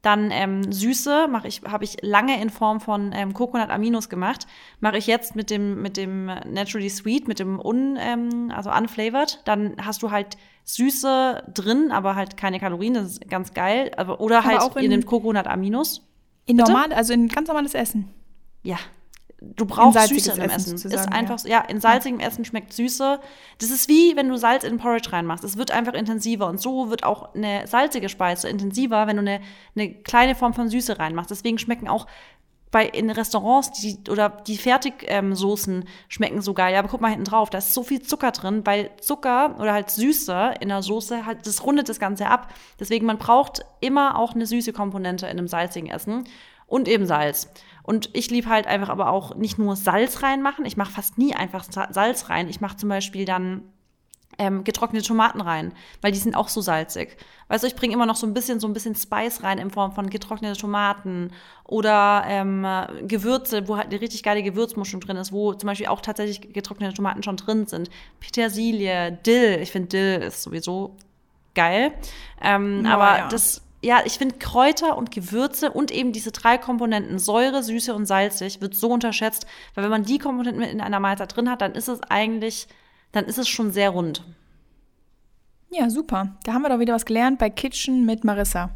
[0.03, 4.47] Dann ähm, Süße mache ich, habe ich lange in Form von ähm, Coconut Aminos gemacht.
[4.81, 9.41] Mache ich jetzt mit dem, mit dem Naturally Sweet, mit dem un, ähm, also unflavored.
[9.45, 12.95] Dann hast du halt Süße drin, aber halt keine Kalorien.
[12.95, 13.91] Das ist ganz geil.
[13.97, 16.07] Aber, oder aber halt in, in den Coconut Aminos.
[16.47, 18.09] In normal, also in ganz normales Essen.
[18.63, 18.79] Ja,
[19.41, 20.79] du brauchst Süße im Essen.
[20.79, 21.51] Sagen, ist einfach ja.
[21.51, 23.21] ja, in salzigem Essen schmeckt Süße.
[23.59, 25.45] Das ist wie wenn du Salz in Porridge reinmachst.
[25.45, 29.41] Es wird einfach intensiver und so wird auch eine salzige Speise intensiver, wenn du eine,
[29.77, 31.31] eine kleine Form von Süße reinmachst.
[31.31, 32.07] Deswegen schmecken auch
[32.71, 36.73] bei in Restaurants die oder die Fertigsoßen ähm, schmecken so geil.
[36.73, 39.73] Ja, aber guck mal hinten drauf, da ist so viel Zucker drin, weil Zucker oder
[39.73, 42.53] halt Süße in der Soße halt das rundet das Ganze ab.
[42.79, 46.25] Deswegen man braucht immer auch eine süße Komponente in einem salzigen Essen
[46.69, 47.51] und eben Salz.
[47.83, 50.67] Und ich liebe halt einfach aber auch nicht nur Salz reinmachen.
[50.67, 52.49] Ich mache fast nie einfach Salz rein.
[52.49, 53.63] Ich mache zum Beispiel dann
[54.39, 57.17] ähm, getrocknete Tomaten rein, weil die sind auch so salzig.
[57.49, 59.71] Weißt du, ich bringe immer noch so ein bisschen, so ein bisschen Spice rein in
[59.71, 61.33] Form von getrocknete Tomaten
[61.65, 62.65] oder ähm,
[63.03, 66.95] Gewürze, wo halt eine richtig geile Gewürzmuschung drin ist, wo zum Beispiel auch tatsächlich getrocknete
[66.95, 67.91] Tomaten schon drin sind.
[68.21, 69.59] Petersilie, Dill.
[69.61, 70.97] Ich finde Dill ist sowieso
[71.55, 71.93] geil.
[72.41, 73.29] Ähm, oh, aber ja.
[73.29, 78.07] das ja, ich finde Kräuter und Gewürze und eben diese drei Komponenten, Säure, Süße und
[78.07, 81.73] Salzig, wird so unterschätzt, weil wenn man die Komponenten in einer Mahlzeit drin hat, dann
[81.73, 82.69] ist es eigentlich
[83.13, 84.25] dann ist es schon sehr rund.
[85.71, 86.37] Ja, super.
[86.45, 88.71] Da haben wir doch wieder was gelernt bei Kitchen mit Marissa.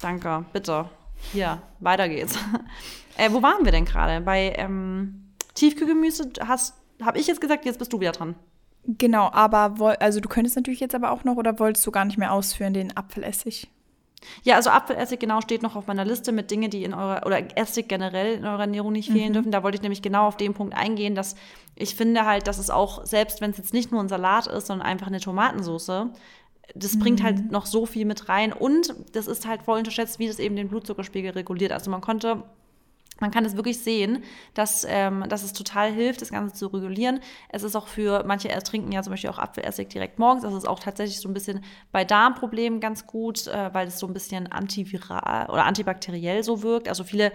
[0.00, 0.88] Danke, bitte.
[1.32, 2.36] Hier, weiter geht's.
[3.16, 4.20] äh, wo waren wir denn gerade?
[4.20, 8.34] Bei ähm, Tiefkühlgemüse habe ich jetzt gesagt, jetzt bist du wieder dran.
[8.86, 12.18] Genau, aber also du könntest natürlich jetzt aber auch noch oder wolltest du gar nicht
[12.18, 13.70] mehr ausführen den Apfelessig?
[14.42, 17.56] Ja, also Apfelessig genau steht noch auf meiner Liste mit Dingen, die in eurer, oder
[17.56, 19.34] Essig generell in eurer Ernährung nicht fehlen mhm.
[19.34, 19.52] dürfen.
[19.52, 21.36] Da wollte ich nämlich genau auf den Punkt eingehen, dass
[21.76, 24.66] ich finde halt, dass es auch, selbst wenn es jetzt nicht nur ein Salat ist,
[24.66, 26.10] sondern einfach eine Tomatensauce,
[26.74, 26.98] das mhm.
[26.98, 28.52] bringt halt noch so viel mit rein.
[28.52, 31.72] Und das ist halt voll unterschätzt, wie das eben den Blutzuckerspiegel reguliert.
[31.72, 32.42] Also man konnte
[33.20, 34.24] man kann es wirklich sehen,
[34.54, 37.20] dass, ähm, dass es total hilft, das Ganze zu regulieren.
[37.48, 40.42] Es ist auch für manche trinken ja zum Beispiel auch Apfelessig direkt morgens.
[40.42, 44.06] Das ist auch tatsächlich so ein bisschen bei Darmproblemen ganz gut, äh, weil es so
[44.06, 46.88] ein bisschen antiviral oder antibakteriell so wirkt.
[46.88, 47.32] Also viele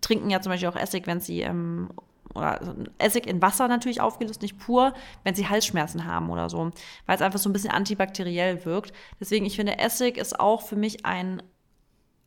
[0.00, 1.90] trinken ja zum Beispiel auch Essig, wenn sie ähm,
[2.34, 2.60] oder
[2.98, 6.70] Essig in Wasser natürlich aufgelöst, nicht pur, wenn sie Halsschmerzen haben oder so,
[7.06, 8.92] weil es einfach so ein bisschen antibakteriell wirkt.
[9.18, 11.42] Deswegen, ich finde, Essig ist auch für mich ein,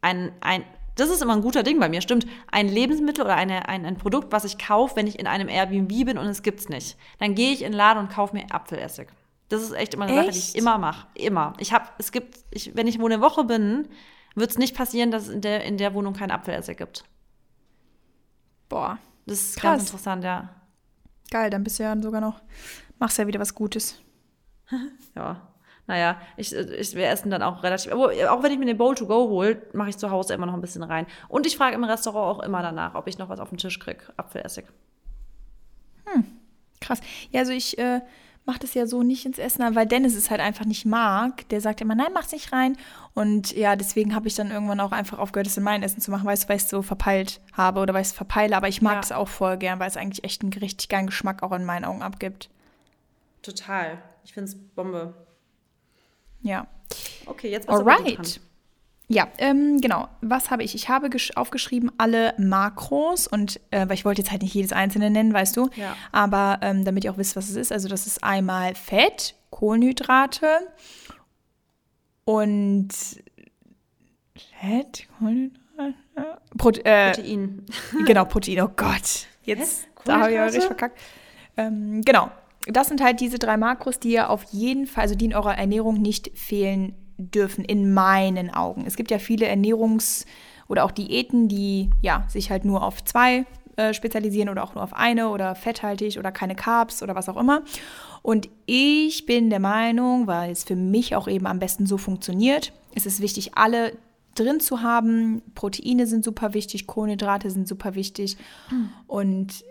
[0.02, 0.64] ein, ein
[0.96, 2.28] das ist immer ein guter Ding bei mir, stimmt.
[2.52, 6.06] Ein Lebensmittel oder eine, ein, ein Produkt, was ich kaufe, wenn ich in einem Airbnb
[6.06, 6.98] bin und es gibt's nicht.
[7.20, 9.08] Dann gehe ich in den Laden und kaufe mir Apfelessig.
[9.50, 10.26] Das ist echt immer eine echt?
[10.26, 11.08] Sache, die ich immer mache.
[11.16, 11.54] Immer.
[11.58, 13.88] Ich habe, es gibt, ich, wenn ich wo eine Woche bin,
[14.36, 17.06] wird es nicht passieren, dass es in der, in der Wohnung kein Apfelessig gibt.
[18.70, 18.98] Boah.
[19.26, 19.78] Das ist Krass.
[19.78, 20.50] ganz interessant, ja.
[21.32, 22.42] Geil, dann bist du ja sogar noch,
[23.00, 24.00] machst ja wieder was Gutes.
[25.16, 25.53] ja
[25.86, 28.96] naja, ich, ich, wir essen dann auch relativ, aber auch wenn ich mir den Bowl
[28.96, 31.06] to go hole, mache ich zu Hause immer noch ein bisschen rein.
[31.28, 33.80] Und ich frage im Restaurant auch immer danach, ob ich noch was auf den Tisch
[33.80, 34.66] kriege, Apfelessig.
[36.06, 36.26] Hm,
[36.80, 37.02] krass.
[37.32, 38.00] Ja, also ich äh,
[38.46, 41.48] mache das ja so nicht ins Essen, weil Dennis es halt einfach nicht mag.
[41.50, 42.78] Der sagt immer, nein, mach's nicht rein.
[43.14, 46.12] Und ja, deswegen habe ich dann irgendwann auch einfach aufgehört, es in mein Essen zu
[46.12, 48.56] machen, weil ich es so verpeilt habe oder weil ich es verpeile.
[48.56, 51.44] Aber ich mag es auch voll gern, weil es eigentlich echt einen richtig geilen Geschmack
[51.44, 52.50] auch in meinen Augen abgibt.
[53.42, 54.02] Total.
[54.24, 55.14] Ich finde es Bombe.
[56.44, 56.68] Ja.
[57.26, 58.40] Okay, jetzt bist Alright.
[59.10, 60.08] Ja, ähm, genau.
[60.22, 60.76] Was habe ich?
[60.76, 65.10] Ich habe aufgeschrieben alle Makros und äh, weil ich wollte jetzt halt nicht jedes einzelne
[65.10, 65.70] nennen, weißt du.
[65.76, 65.96] Ja.
[66.12, 67.72] Aber ähm, damit ihr auch wisst, was es ist.
[67.72, 70.48] Also das ist einmal Fett, Kohlenhydrate
[72.26, 72.90] und
[74.60, 75.96] Fett, Kohlenhydrate,
[76.58, 77.66] Pro äh, Protein.
[78.06, 78.62] Genau, Protein.
[78.62, 79.28] Oh Gott.
[79.44, 81.00] Jetzt da habe ich richtig verkackt.
[81.58, 82.32] Ähm, genau
[82.68, 85.58] das sind halt diese drei Makros, die ihr auf jeden Fall, also die in eurer
[85.58, 88.86] Ernährung nicht fehlen dürfen, in meinen Augen.
[88.86, 90.26] Es gibt ja viele Ernährungs-
[90.68, 93.46] oder auch Diäten, die ja sich halt nur auf zwei
[93.76, 97.38] äh, spezialisieren oder auch nur auf eine oder fetthaltig oder keine Carbs oder was auch
[97.38, 97.64] immer.
[98.22, 102.72] Und ich bin der Meinung, weil es für mich auch eben am besten so funktioniert,
[102.96, 103.94] es ist wichtig, alle
[104.36, 105.42] drin zu haben.
[105.56, 108.38] Proteine sind super wichtig, Kohlenhydrate sind super wichtig
[108.72, 108.90] mhm.
[109.08, 109.64] und,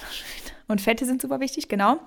[0.68, 1.98] und Fette sind super wichtig, genau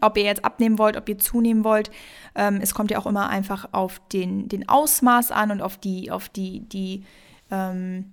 [0.00, 1.90] ob ihr jetzt abnehmen wollt, ob ihr zunehmen wollt.
[2.34, 6.10] Ähm, es kommt ja auch immer einfach auf den, den Ausmaß an und auf die,
[6.10, 7.04] auf die, die,
[7.50, 8.12] ähm,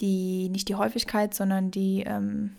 [0.00, 2.56] die, nicht die Häufigkeit, sondern die, ähm,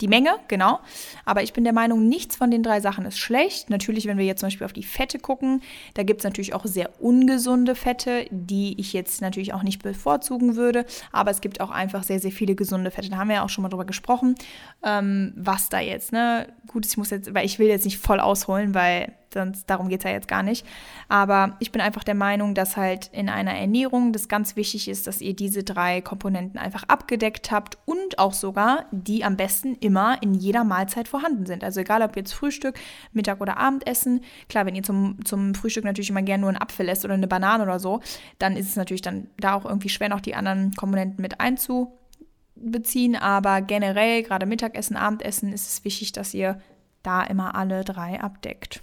[0.00, 0.80] die Menge, genau.
[1.24, 3.70] Aber ich bin der Meinung, nichts von den drei Sachen ist schlecht.
[3.70, 5.62] Natürlich, wenn wir jetzt zum Beispiel auf die Fette gucken,
[5.94, 10.56] da gibt es natürlich auch sehr ungesunde Fette, die ich jetzt natürlich auch nicht bevorzugen
[10.56, 10.84] würde.
[11.12, 13.10] Aber es gibt auch einfach sehr, sehr viele gesunde Fette.
[13.10, 14.34] Da haben wir ja auch schon mal drüber gesprochen,
[14.82, 16.48] ähm, was da jetzt, ne?
[16.66, 20.00] Gut, ich muss jetzt, weil ich will jetzt nicht voll ausholen, weil sonst darum geht
[20.00, 20.66] es ja jetzt gar nicht.
[21.08, 25.06] Aber ich bin einfach der Meinung, dass halt in einer Ernährung das ganz wichtig ist,
[25.06, 30.22] dass ihr diese drei Komponenten einfach abgedeckt habt und auch sogar die am besten immer
[30.22, 31.62] in jeder Mahlzeit vorhanden sind.
[31.62, 32.78] Also egal ob jetzt Frühstück,
[33.12, 34.22] Mittag oder Abendessen.
[34.48, 37.28] Klar, wenn ihr zum, zum Frühstück natürlich immer gerne nur einen Apfel esst oder eine
[37.28, 38.00] Banane oder so,
[38.38, 43.16] dann ist es natürlich dann da auch irgendwie schwer, noch die anderen Komponenten mit einzubeziehen.
[43.16, 46.60] Aber generell, gerade Mittagessen, Abendessen, ist es wichtig, dass ihr
[47.02, 48.82] da immer alle drei abdeckt.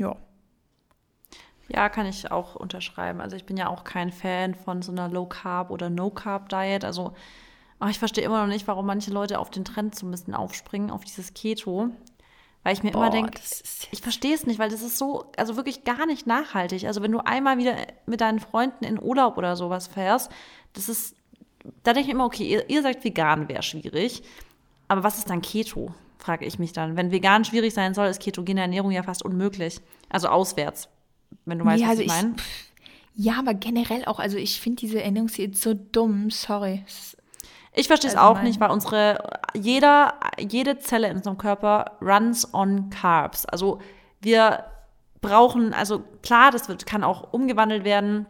[0.00, 0.16] Ja.
[1.68, 3.20] Ja, kann ich auch unterschreiben.
[3.20, 6.48] Also ich bin ja auch kein Fan von so einer Low Carb oder No Carb
[6.48, 6.84] Diet.
[6.84, 7.12] Also
[7.78, 10.34] Aber ich verstehe immer noch nicht, warum manche Leute auf den Trend so ein bisschen
[10.34, 11.90] aufspringen, auf dieses Keto.
[12.64, 13.40] Weil ich mir Boah, immer denke,
[13.90, 16.86] ich verstehe es nicht, weil das ist so, also wirklich gar nicht nachhaltig.
[16.86, 17.76] Also wenn du einmal wieder
[18.06, 20.30] mit deinen Freunden in Urlaub oder sowas fährst,
[20.72, 21.14] das ist,
[21.84, 24.22] da denke ich mir immer, okay, ihr, ihr sagt, vegan wäre schwierig.
[24.88, 25.94] Aber was ist dann Keto?
[26.18, 26.96] Frage ich mich dann.
[26.96, 29.80] Wenn vegan schwierig sein soll, ist ketogene Ernährung ja fast unmöglich.
[30.08, 30.88] Also auswärts,
[31.44, 32.34] wenn du weißt, was also ich ich- meine.
[33.14, 36.84] Ja, aber generell auch, also ich finde diese Ernährungsdiät so dumm, sorry.
[37.74, 39.18] Ich verstehe es Also auch mein- nicht, weil unsere,
[39.54, 43.44] jeder, jede Zelle in unserem Körper runs on Carbs.
[43.46, 43.80] Also
[44.20, 44.64] wir
[45.20, 48.26] brauchen, also klar, das wird, kann auch umgewandelt werden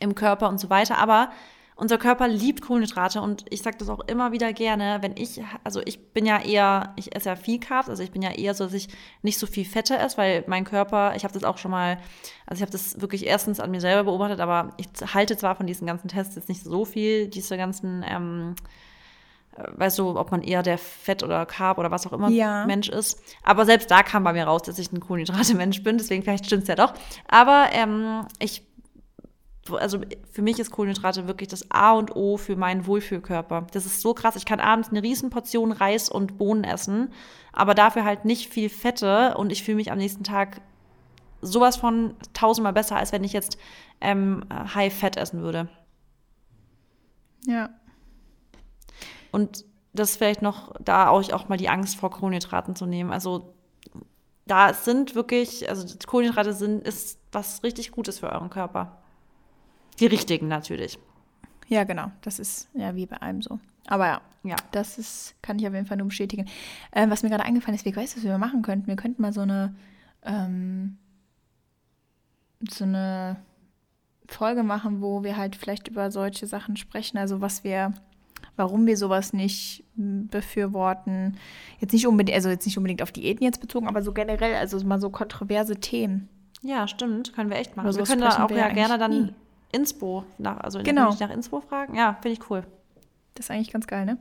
[0.00, 1.30] im Körper und so weiter, aber
[1.76, 5.80] unser Körper liebt Kohlenhydrate und ich sage das auch immer wieder gerne, wenn ich, also
[5.84, 8.64] ich bin ja eher, ich esse ja viel Carbs, also ich bin ja eher so,
[8.64, 8.88] dass ich
[9.22, 11.98] nicht so viel Fette esse, weil mein Körper, ich habe das auch schon mal,
[12.46, 15.66] also ich habe das wirklich erstens an mir selber beobachtet, aber ich halte zwar von
[15.66, 18.54] diesen ganzen Tests jetzt nicht so viel, diese ganzen, ähm,
[19.56, 22.66] äh, weißt du, ob man eher der Fett- oder Carb oder was auch immer Ja.
[22.66, 23.20] Mensch ist.
[23.42, 26.62] Aber selbst da kam bei mir raus, dass ich ein Kohlenhydrate-Mensch bin, deswegen vielleicht stimmt
[26.62, 26.94] es ja doch.
[27.26, 28.62] Aber ähm, ich,
[29.70, 30.00] also
[30.30, 33.66] für mich ist Kohlenhydrate wirklich das A und O für meinen Wohlfühlkörper.
[33.72, 34.36] Das ist so krass.
[34.36, 37.12] Ich kann abends eine Riesenportion Reis und Bohnen essen,
[37.52, 40.60] aber dafür halt nicht viel Fette und ich fühle mich am nächsten Tag
[41.40, 43.58] sowas von tausendmal besser, als wenn ich jetzt
[44.00, 45.68] ähm, High Fett essen würde.
[47.46, 47.70] Ja.
[49.30, 53.12] Und das ist vielleicht noch, da auch, auch mal die Angst vor Kohlenhydraten zu nehmen.
[53.12, 53.54] Also
[54.46, 59.03] da sind wirklich, also Kohlenhydrate sind, ist was richtig Gutes für euren Körper.
[60.00, 60.98] Die richtigen natürlich.
[61.68, 62.10] Ja, genau.
[62.22, 63.58] Das ist ja wie bei allem so.
[63.86, 64.56] Aber ja, Ja.
[64.72, 66.46] das ist, kann ich auf jeden Fall nur bestätigen.
[66.92, 68.86] Ähm, was mir gerade eingefallen ist, wie weißt du, was wir machen könnten?
[68.86, 69.74] Wir könnten mal so eine,
[70.22, 70.98] ähm,
[72.68, 73.36] so eine
[74.26, 77.18] Folge machen, wo wir halt vielleicht über solche Sachen sprechen.
[77.18, 77.92] Also was wir,
[78.56, 81.36] warum wir sowas nicht befürworten.
[81.78, 84.82] Jetzt nicht unbedingt, also jetzt nicht unbedingt auf Diäten jetzt bezogen, aber so generell, also
[84.84, 86.28] mal so kontroverse Themen.
[86.62, 87.34] Ja, stimmt.
[87.34, 87.88] Können wir echt machen.
[87.88, 89.34] Über wir können da auch ja gerne dann nie.
[89.74, 91.14] Inspo nach, also Genau.
[91.18, 91.94] nach Inspo fragen.
[91.94, 92.64] Ja, finde ich cool.
[93.34, 94.18] Das ist eigentlich ganz geil, ne?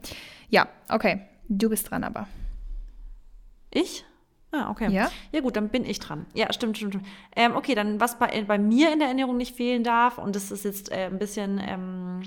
[0.50, 1.22] Ja, okay.
[1.48, 2.28] Du bist dran aber.
[3.72, 4.04] Ich?
[4.52, 4.92] Ah, okay.
[4.92, 5.10] Ja?
[5.32, 6.26] Ja, gut, dann bin ich dran.
[6.34, 6.94] Ja, stimmt, stimmt.
[6.94, 7.08] stimmt.
[7.36, 10.52] Ähm, okay, dann was bei, bei mir in der Ernährung nicht fehlen darf, und das
[10.52, 12.22] ist jetzt äh, ein bisschen, ähm,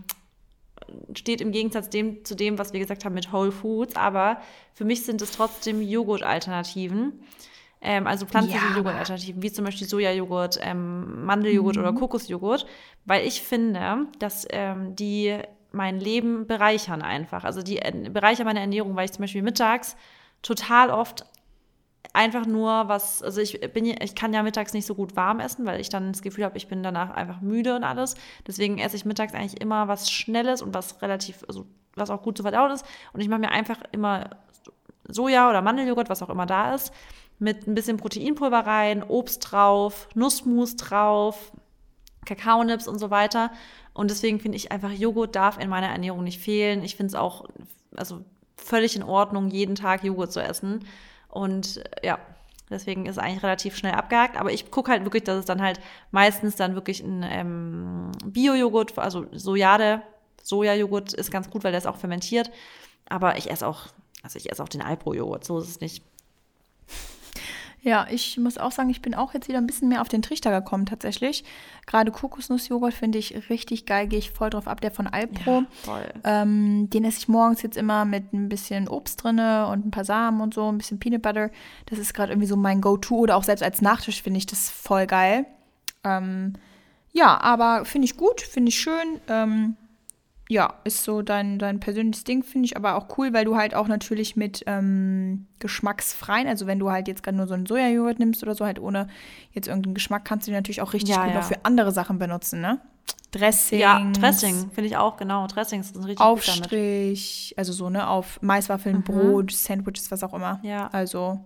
[1.15, 4.41] steht im Gegensatz dem, zu dem, was wir gesagt haben mit Whole Foods, aber
[4.75, 7.21] für mich sind es trotzdem Joghurt-Alternativen.
[7.81, 12.67] Ähm, also pflanzliche Ja, Joghurt-Alternativen, wie zum Beispiel Sojajoghurt, ähm, Mandeljoghurt oder Kokosjoghurt,
[13.05, 15.39] weil ich finde, dass ähm, die
[15.73, 17.45] mein Leben bereichern einfach.
[17.45, 19.97] Also die äh, bereichern meine Ernährung, weil ich zum Beispiel mittags
[20.43, 21.27] total oft
[22.13, 25.67] einfach nur was, also ich bin, ich kann ja mittags nicht so gut warm essen,
[25.67, 28.15] weil ich dann das Gefühl habe, ich bin danach einfach müde und alles.
[28.47, 32.37] Deswegen esse ich mittags eigentlich immer was Schnelles und was relativ, also was auch gut
[32.37, 32.87] zu verdauen ist.
[33.13, 34.31] Und ich mache mir einfach immer
[35.09, 36.93] Soja oder Mandeljoghurt, was auch immer da ist,
[37.39, 41.53] mit ein bisschen Proteinpulver rein, Obst drauf, Nussmus drauf,
[42.25, 43.51] Kakaonips und so weiter.
[43.93, 46.83] Und deswegen finde ich einfach, Joghurt darf in meiner Ernährung nicht fehlen.
[46.83, 47.47] Ich finde es auch,
[47.95, 48.23] also
[48.57, 50.85] völlig in Ordnung, jeden Tag Joghurt zu essen.
[51.29, 52.19] Und ja,
[52.71, 54.37] deswegen ist es eigentlich relativ schnell abgehakt.
[54.37, 55.81] Aber ich gucke halt wirklich, dass es dann halt
[56.11, 60.03] meistens dann wirklich ein ähm, Bio-Joghurt, also Sojade,
[60.43, 62.51] Sojajoghurt ist ganz gut, weil der ist auch fermentiert.
[63.09, 63.87] Aber ich esse auch,
[64.23, 66.03] also ich esse auch den Alpro-Joghurt, so ist es nicht.
[67.87, 70.21] Ja, ich muss auch sagen, ich bin auch jetzt wieder ein bisschen mehr auf den
[70.21, 71.45] Trichter gekommen tatsächlich.
[71.87, 75.63] Gerade Kokosnussjoghurt finde ich richtig geil, gehe ich voll drauf ab, der von Alpro.
[75.85, 76.03] voll.
[76.25, 80.05] Ähm, den esse ich morgens jetzt immer mit ein bisschen Obst drinne und ein paar
[80.05, 81.51] Samen und so, ein bisschen Peanut Butter.
[81.87, 84.69] Das ist gerade irgendwie so mein Go-To oder auch selbst als Nachtisch finde ich das
[84.69, 85.47] voll geil.
[86.03, 86.55] Ähm,
[87.13, 89.21] ja, aber finde ich gut, finde ich schön.
[89.29, 89.77] Ähm,
[90.49, 93.75] ja, ist so dein, dein persönliches Ding, finde ich aber auch cool, weil du halt
[93.75, 98.19] auch natürlich mit ähm, geschmacksfreien, also wenn du halt jetzt gerade nur so einen Sojajoghurt
[98.21, 99.09] nimmst oder so, halt ohne
[99.53, 101.41] jetzt irgendeinen Geschmack, kannst du den natürlich auch richtig Ja, gut ja.
[101.41, 102.81] noch für andere Sachen benutzen, ne?
[103.33, 103.81] Dressing.
[103.81, 105.47] Ja, Dressing finde ich auch, genau.
[105.49, 106.21] Dressings sind richtig.
[106.25, 109.03] Aufstrich, also so, ne, auf Maiswaffeln, Mhm.
[109.03, 110.61] Brot, Sandwiches, was auch immer.
[110.63, 110.89] Ja.
[110.93, 111.45] Also,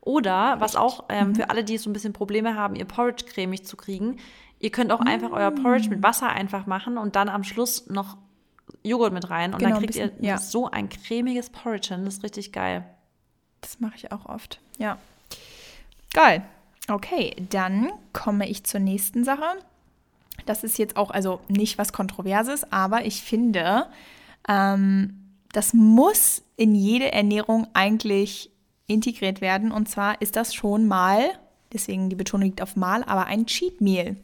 [0.00, 1.04] Oder, was auch Mhm.
[1.10, 4.16] ähm, für alle, die so ein bisschen Probleme haben, ihr Porridge cremig zu kriegen,
[4.58, 5.34] ihr könnt auch einfach Mm.
[5.34, 8.16] euer Porridge mit Wasser einfach machen und dann am Schluss noch
[8.82, 9.52] Joghurt mit rein.
[9.52, 10.38] Und Genau, dann kriegt bisschen, ihr ja.
[10.38, 12.04] so ein cremiges Porridge hin.
[12.04, 12.84] Das ist richtig geil.
[13.60, 14.60] das mache ich auch oft.
[14.78, 14.98] Ja.
[16.12, 16.42] Geil.
[16.88, 19.44] Okay, dann komme ich zur nächsten Sache.
[20.46, 23.86] Das ist jetzt auch, also nicht was Kontroverses, aber ich finde,
[24.48, 28.50] ähm, das muss in jede Ernährung eigentlich
[28.86, 29.70] integriert werden.
[29.72, 31.20] Und zwar ist das schon mal,
[31.72, 34.16] deswegen die Betonung liegt auf mal, aber ein Cheat Meal.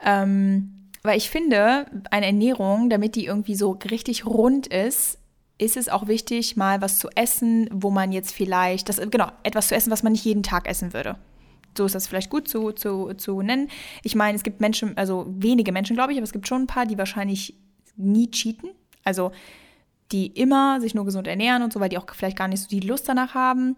[0.00, 0.77] Ähm,
[1.08, 5.18] weil ich finde, eine Ernährung, damit die irgendwie so richtig rund ist,
[5.56, 9.68] ist es auch wichtig, mal was zu essen, wo man jetzt vielleicht, das, genau, etwas
[9.68, 11.16] zu essen, was man nicht jeden Tag essen würde.
[11.74, 13.70] So ist das vielleicht gut zu, zu, zu nennen.
[14.02, 16.66] Ich meine, es gibt Menschen, also wenige Menschen, glaube ich, aber es gibt schon ein
[16.66, 17.54] paar, die wahrscheinlich
[17.96, 18.72] nie cheaten.
[19.02, 19.32] Also
[20.12, 22.68] die immer sich nur gesund ernähren und so, weil die auch vielleicht gar nicht so
[22.68, 23.76] die Lust danach haben.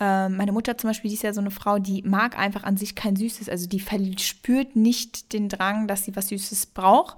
[0.00, 2.76] Ähm, meine Mutter zum Beispiel, die ist ja so eine Frau, die mag einfach an
[2.76, 3.48] sich kein Süßes.
[3.48, 3.80] Also die
[4.18, 7.16] spürt nicht den Drang, dass sie was Süßes braucht.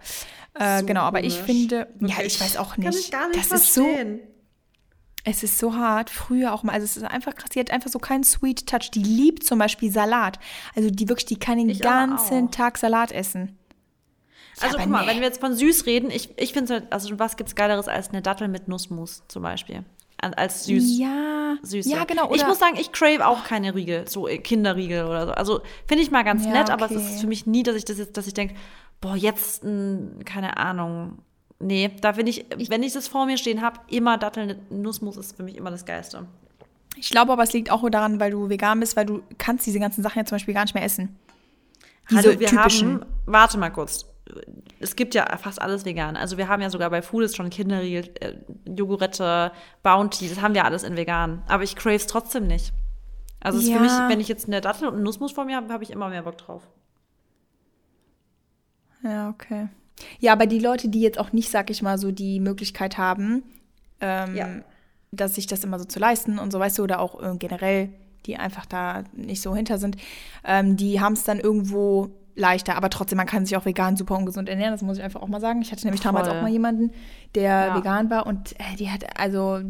[0.55, 1.37] Äh, so genau, aber komisch.
[1.37, 2.87] ich finde, ja, ich weiß auch nicht.
[2.87, 4.17] Kann ich gar nicht das verstehen.
[4.17, 4.33] ist so.
[5.29, 6.11] Es ist so hart.
[6.11, 6.73] Früher auch mal.
[6.73, 7.51] Also es ist einfach krass.
[7.53, 8.91] Sie hat einfach so keinen Sweet Touch.
[8.93, 10.39] Die liebt zum Beispiel Salat.
[10.77, 13.59] Also die wirklich, die kann den ich ganzen Tag Salat essen.
[14.61, 15.11] Also guck mal, nee.
[15.11, 18.23] wenn wir jetzt von süß reden, ich, ich finde, also was gibt's Geileres als eine
[18.23, 19.85] Dattel mit Nussmus zum Beispiel?
[20.19, 20.99] Als süß.
[20.99, 21.89] Ja, Süße.
[21.91, 22.33] ja genau.
[22.35, 25.33] ich muss sagen, ich crave auch keine Riegel, so äh, Kinderriegel oder so.
[25.33, 26.73] Also finde ich mal ganz ja, nett, okay.
[26.73, 28.55] aber es ist für mich nie, dass ich das jetzt, dass ich denke,
[29.01, 31.19] boah, jetzt, mh, keine Ahnung.
[31.59, 35.17] Nee, da finde ich, ich, wenn ich das vor mir stehen habe, immer Datteln, Nussmus
[35.17, 36.27] ist für mich immer das Geiste.
[36.97, 39.79] Ich glaube aber, es liegt auch daran, weil du vegan bist, weil du kannst diese
[39.79, 41.19] ganzen Sachen ja zum Beispiel gar nicht mehr essen.
[42.11, 43.01] Diese also wir typischen.
[43.01, 44.07] haben, warte mal kurz,
[44.81, 46.17] es gibt ja fast alles vegan.
[46.17, 48.35] Also wir haben ja sogar bei Foodist schon Kinderriegel, äh,
[48.67, 49.53] Jogurette,
[49.83, 51.43] Bounty, das haben wir alles in vegan.
[51.49, 52.73] Aber ich crave es trotzdem nicht.
[53.41, 53.77] Also ja.
[53.77, 55.91] für mich, wenn ich jetzt eine Dattel und einen Nussmus vor mir habe, habe ich
[55.91, 56.63] immer mehr Bock drauf.
[59.03, 59.69] Ja, okay.
[60.19, 63.45] Ja, aber die Leute, die jetzt auch nicht, sag ich mal, so die Möglichkeit haben,
[64.01, 64.49] ähm, ja.
[65.13, 67.91] dass sich das immer so zu leisten und so, weißt du, oder auch äh, generell,
[68.27, 69.97] die einfach da nicht so hinter sind,
[70.45, 74.17] ähm, die haben es dann irgendwo leichter, aber trotzdem, man kann sich auch vegan super
[74.17, 75.63] ungesund ernähren, das muss ich einfach auch mal sagen.
[75.63, 76.13] Ich hatte nämlich Voll.
[76.13, 76.93] damals auch mal jemanden,
[77.35, 77.77] der ja.
[77.77, 79.61] vegan war und äh, die hat also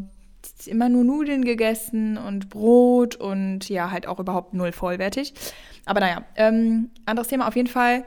[0.67, 5.35] immer nur Nudeln gegessen und Brot und ja, halt auch überhaupt null vollwertig.
[5.85, 8.05] Aber naja, ähm, anderes Thema auf jeden Fall.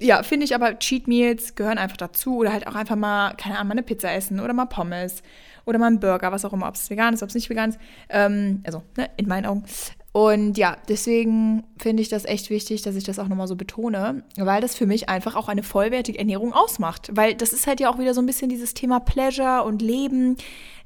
[0.00, 3.56] Ja, finde ich aber, Cheat Meals gehören einfach dazu oder halt auch einfach mal, keine
[3.56, 5.22] Ahnung, mal eine Pizza essen oder mal Pommes
[5.66, 7.70] oder mal einen Burger, was auch immer, ob es vegan ist, ob es nicht vegan
[7.70, 7.78] ist.
[8.08, 9.64] Ähm, also, ne, in meinen Augen.
[10.12, 14.24] Und ja, deswegen finde ich das echt wichtig, dass ich das auch nochmal so betone,
[14.36, 17.10] weil das für mich einfach auch eine vollwertige Ernährung ausmacht.
[17.12, 20.36] Weil das ist halt ja auch wieder so ein bisschen dieses Thema Pleasure und Leben.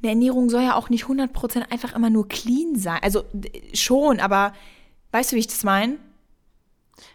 [0.03, 2.99] Eine Ernährung soll ja auch nicht 100% einfach immer nur clean sein.
[3.03, 3.25] Also
[3.73, 4.53] schon, aber
[5.13, 5.97] weißt du, wie ich das meine?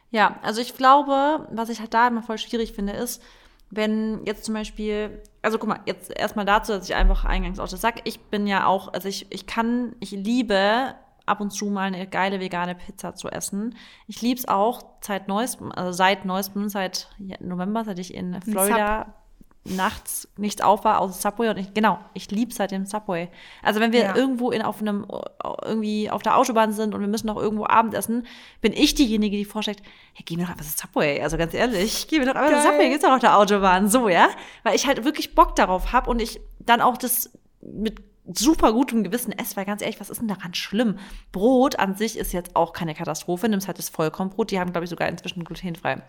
[0.09, 3.21] Ja, also ich glaube, was ich halt da immer voll schwierig finde, ist,
[3.69, 7.69] wenn jetzt zum Beispiel, also guck mal, jetzt erstmal dazu, dass ich einfach eingangs auch
[7.69, 10.95] das sage, ich bin ja auch, also ich, ich kann, ich liebe
[11.29, 13.75] ab und zu mal eine geile vegane Pizza zu essen.
[14.07, 17.09] Ich liebe es auch seit neuestem, also seit neuestem, seit
[17.39, 19.13] November, seit ich in Florida
[19.65, 23.29] nachts nichts auf war außer Subway und ich, genau, ich liebe seit dem Subway.
[23.61, 24.15] Also wenn wir ja.
[24.15, 25.05] irgendwo in auf einem
[25.63, 28.25] irgendwie auf der Autobahn sind und wir müssen noch irgendwo Abendessen,
[28.61, 31.21] bin ich diejenige, die vorschlägt, hey, geh mir doch einfach das Subway.
[31.21, 34.07] Also ganz ehrlich, geh mir doch einfach das Subway, geht's doch auf der Autobahn, so
[34.09, 34.29] ja,
[34.63, 39.03] weil ich halt wirklich Bock darauf habe und ich dann auch das mit super gutem
[39.03, 40.97] Gewissen esse, weil ganz ehrlich, was ist denn daran schlimm?
[41.31, 43.49] Brot an sich ist jetzt auch keine Katastrophe.
[43.49, 46.01] Nimmst halt das Vollkornbrot, die haben, glaube ich, sogar inzwischen glutenfrei.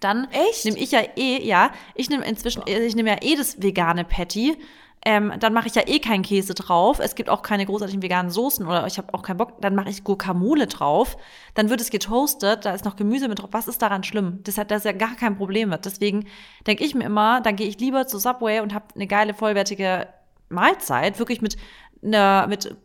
[0.00, 0.28] Dann
[0.64, 4.56] nehme ich ja eh, ja, ich nehme inzwischen, ich nehme ja eh das vegane Patty.
[5.04, 6.98] Ähm, dann mache ich ja eh keinen Käse drauf.
[6.98, 9.60] Es gibt auch keine großartigen veganen Soßen oder ich habe auch keinen Bock.
[9.60, 11.16] Dann mache ich Guacamole drauf.
[11.54, 13.50] Dann wird es getoastet, da ist noch Gemüse mit drauf.
[13.52, 14.40] Was ist daran schlimm?
[14.42, 15.84] Das hat das ja gar kein Problem mit.
[15.84, 16.26] Deswegen
[16.66, 20.08] denke ich mir immer, dann gehe ich lieber zu Subway und habe eine geile vollwertige
[20.48, 21.56] Mahlzeit, wirklich mit
[22.02, 22.76] einer, mit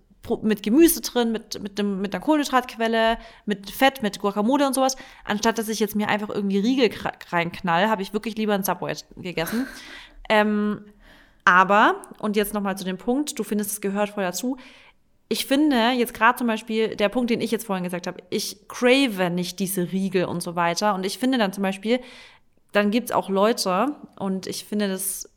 [0.41, 4.95] mit Gemüse drin, mit, mit, dem, mit einer Kohlenhydratquelle, mit Fett, mit Guacamole und sowas.
[5.25, 6.89] Anstatt dass ich jetzt mir einfach irgendwie Riegel
[7.29, 9.67] reinknall, habe ich wirklich lieber ein Subway gegessen.
[10.29, 10.85] Ähm,
[11.43, 14.55] aber, und jetzt nochmal zu dem Punkt, du findest, es gehört voll dazu.
[15.27, 18.69] Ich finde jetzt gerade zum Beispiel der Punkt, den ich jetzt vorhin gesagt habe, ich
[18.69, 20.95] crave nicht diese Riegel und so weiter.
[20.95, 21.99] Und ich finde dann zum Beispiel,
[22.71, 25.29] dann gibt es auch Leute, und ich finde das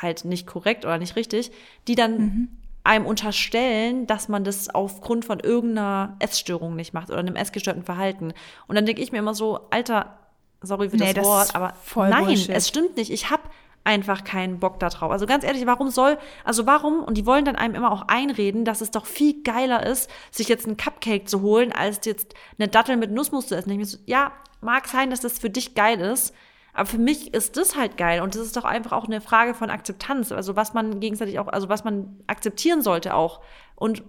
[0.00, 1.50] halt nicht korrekt oder nicht richtig,
[1.86, 2.48] die dann mhm.
[2.84, 8.32] einem unterstellen, dass man das aufgrund von irgendeiner Essstörung nicht macht oder einem essgestörten Verhalten.
[8.66, 10.18] Und dann denke ich mir immer so, Alter,
[10.62, 11.74] sorry für nee, das, das Wort, aber
[12.08, 12.50] nein, Bullshit.
[12.50, 13.10] es stimmt nicht.
[13.10, 13.42] Ich habe
[13.84, 15.10] einfach keinen Bock da drauf.
[15.10, 18.64] Also ganz ehrlich, warum soll, also warum, und die wollen dann einem immer auch einreden,
[18.66, 22.68] dass es doch viel geiler ist, sich jetzt einen Cupcake zu holen, als jetzt eine
[22.68, 23.70] Dattel mit Nussmus zu essen.
[23.70, 26.34] Ich mir so, ja, mag sein, dass das für dich geil ist,
[26.78, 29.52] aber für mich ist das halt geil und das ist doch einfach auch eine Frage
[29.52, 33.40] von Akzeptanz, also was man gegenseitig auch, also was man akzeptieren sollte auch.
[33.74, 34.04] Und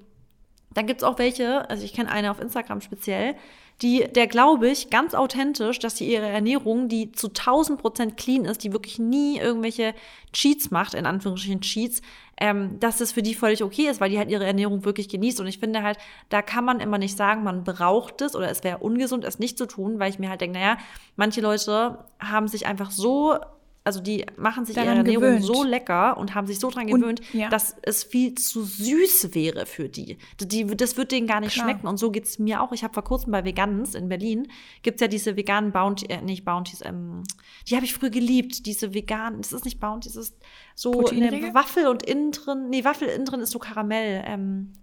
[0.75, 3.35] dann gibt's auch welche, also ich kenne eine auf Instagram speziell,
[3.81, 8.45] die, der glaube ich, ganz authentisch, dass sie ihre Ernährung, die zu 1000 Prozent clean
[8.45, 9.93] ist, die wirklich nie irgendwelche
[10.33, 12.01] Cheats macht, in Anführungsstrichen Cheats,
[12.41, 15.39] ähm, dass es für die völlig okay ist, weil die halt ihre Ernährung wirklich genießt.
[15.39, 18.63] Und ich finde halt, da kann man immer nicht sagen, man braucht es oder es
[18.63, 20.77] wäre ungesund, es nicht zu tun, weil ich mir halt denke, naja,
[21.15, 23.37] manche Leute haben sich einfach so
[23.85, 25.43] also die machen sich ihre Ernährung gewöhnt.
[25.43, 27.49] so lecker und haben sich so dran Und- gewöhnt, ja.
[27.49, 30.17] dass es viel zu süß wäre für die.
[30.39, 31.65] die das wird denen gar nicht Klar.
[31.69, 31.87] schmecken.
[31.87, 32.71] Und so geht's mir auch.
[32.73, 34.47] Ich habe vor kurzem bei Vegans in Berlin,
[34.83, 37.23] gibt's ja diese veganen Bounty, äh, nicht Bounties, ähm,
[37.67, 38.65] die habe ich früher geliebt.
[38.65, 40.37] Diese veganen, das ist nicht Bounty, das ist
[40.75, 41.53] so eine?
[41.53, 44.23] Waffel und innen drin, nee, Waffel innen drin ist so Karamell.
[44.27, 44.73] Ähm,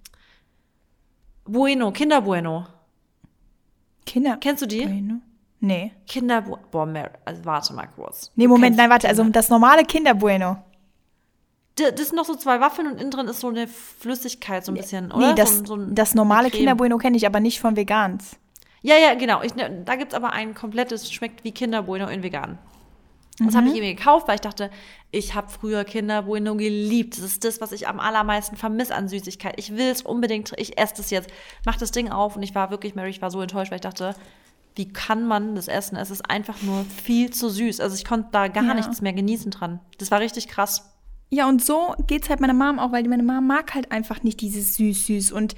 [1.45, 2.67] bueno, Kinder Bueno.
[4.05, 4.37] Kinder.
[4.39, 4.85] Kennst du die?
[4.87, 5.21] Bueno?
[5.61, 5.93] Nee.
[6.07, 8.31] Kinder Bu- Boah, Mary, also warte mal kurz.
[8.37, 9.09] Nee, Moment, nein, warte.
[9.09, 10.63] Also das normale Kinder-Bueno.
[11.79, 14.73] D- Das sind noch so zwei Waffeln und innen drin ist so eine Flüssigkeit, so
[14.73, 15.29] ein bisschen, oder?
[15.29, 16.51] Nee, das, so, so ein- das normale.
[16.51, 18.37] Kinder-Bueno kenne ich, aber nicht von Vegans.
[18.83, 19.43] Ja, ja, genau.
[19.43, 22.59] Ich, ne, da gibt es aber ein komplettes, schmeckt wie Kinder Bueno in vegan.
[23.39, 23.81] Das habe ich Mhm.
[23.81, 24.71] mir gekauft, weil ich dachte,
[25.11, 27.19] ich habe früher Kinder Bueno geliebt.
[27.19, 29.55] Das ist das, was ich am allermeisten vermisse an Süßigkeit.
[29.59, 31.29] Ich will es unbedingt, ich esse das jetzt.
[31.67, 33.83] Mach das Ding auf und ich war wirklich, Mary, ich war so enttäuscht, weil ich
[33.83, 34.15] dachte,
[34.77, 35.97] wie kann man das essen?
[35.97, 37.81] Es ist einfach nur viel zu süß.
[37.81, 38.75] Also ich konnte da gar Ja.
[38.75, 39.81] nichts mehr genießen dran.
[39.99, 40.93] Das war richtig krass.
[41.31, 44.41] Ja, und so geht's halt meiner Mom auch, weil meine Mom mag halt einfach nicht
[44.41, 45.33] dieses süß-süß.
[45.33, 45.57] Und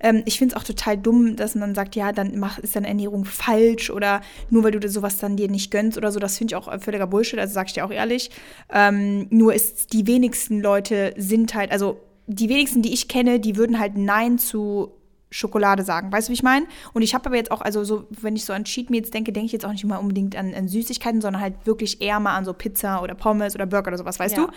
[0.00, 2.76] ähm, ich finde es auch total dumm, dass man dann sagt, ja, dann mach, ist
[2.76, 6.20] deine Ernährung falsch oder nur weil du sowas dann dir nicht gönnst oder so.
[6.20, 8.30] Das finde ich auch völliger Bullshit, also sag ich dir auch ehrlich.
[8.70, 13.56] Ähm, nur ist die wenigsten Leute sind halt, also die wenigsten, die ich kenne, die
[13.56, 14.92] würden halt Nein zu
[15.30, 16.10] Schokolade sagen.
[16.12, 16.66] Weißt du, wie ich meine?
[16.94, 19.32] Und ich habe aber jetzt auch, also so, wenn ich so an Cheat Meals denke,
[19.32, 22.34] denke ich jetzt auch nicht mal unbedingt an, an Süßigkeiten, sondern halt wirklich eher mal
[22.36, 24.46] an so Pizza oder Pommes oder Burger oder sowas, weißt Ja.
[24.46, 24.52] du?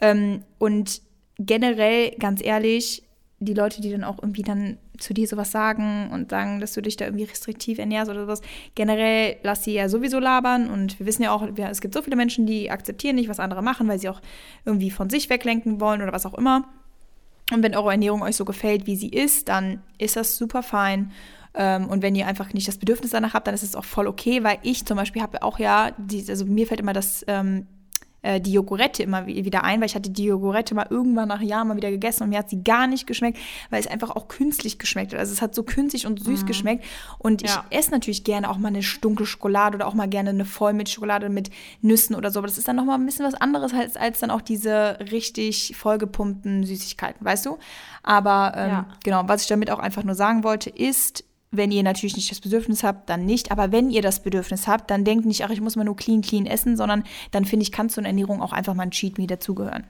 [0.00, 1.00] Ähm, und
[1.38, 3.02] generell, ganz ehrlich,
[3.38, 6.80] die Leute, die dann auch irgendwie dann zu dir sowas sagen und sagen, dass du
[6.80, 8.40] dich da irgendwie restriktiv ernährst oder sowas,
[8.74, 12.16] generell lass sie ja sowieso labern und wir wissen ja auch, es gibt so viele
[12.16, 14.22] Menschen, die akzeptieren nicht, was andere machen, weil sie auch
[14.64, 16.64] irgendwie von sich weglenken wollen oder was auch immer.
[17.52, 21.12] Und wenn eure Ernährung euch so gefällt, wie sie ist, dann ist das super fein.
[21.54, 24.06] Ähm, und wenn ihr einfach nicht das Bedürfnis danach habt, dann ist es auch voll
[24.06, 25.92] okay, weil ich zum Beispiel habe auch ja,
[26.28, 27.66] also mir fällt immer das, ähm,
[28.26, 31.40] äh, die Jogurette immer wi- wieder ein, weil ich hatte die Jogurette mal irgendwann nach
[31.40, 33.38] Jahren mal wieder gegessen und mir hat sie gar nicht geschmeckt,
[33.70, 35.20] weil es einfach auch künstlich geschmeckt hat.
[35.20, 36.84] Also es hat so künstlich und süß geschmeckt.
[37.18, 37.64] Und Ja.
[37.70, 41.28] ich esse natürlich gerne auch mal eine dunkle Schokolade oder auch mal gerne eine Vollmilchschokolade
[41.28, 41.50] mit
[41.82, 42.40] Nüssen oder so.
[42.40, 45.74] Aber das ist dann nochmal ein bisschen was anderes als, als dann auch diese richtig
[45.76, 47.58] vollgepumpten Süßigkeiten, weißt du?
[48.02, 48.86] Aber ähm, Ja.
[49.04, 51.24] genau, was ich damit auch einfach nur sagen wollte, ist,
[51.56, 53.50] wenn ihr natürlich nicht das Bedürfnis habt, dann nicht.
[53.50, 56.22] Aber wenn ihr das Bedürfnis habt, dann denkt nicht, ach, ich muss mal nur clean,
[56.22, 59.18] clean essen, sondern dann finde ich, kann zu einer Ernährung auch einfach mal ein Cheat
[59.18, 59.84] Meal dazugehören.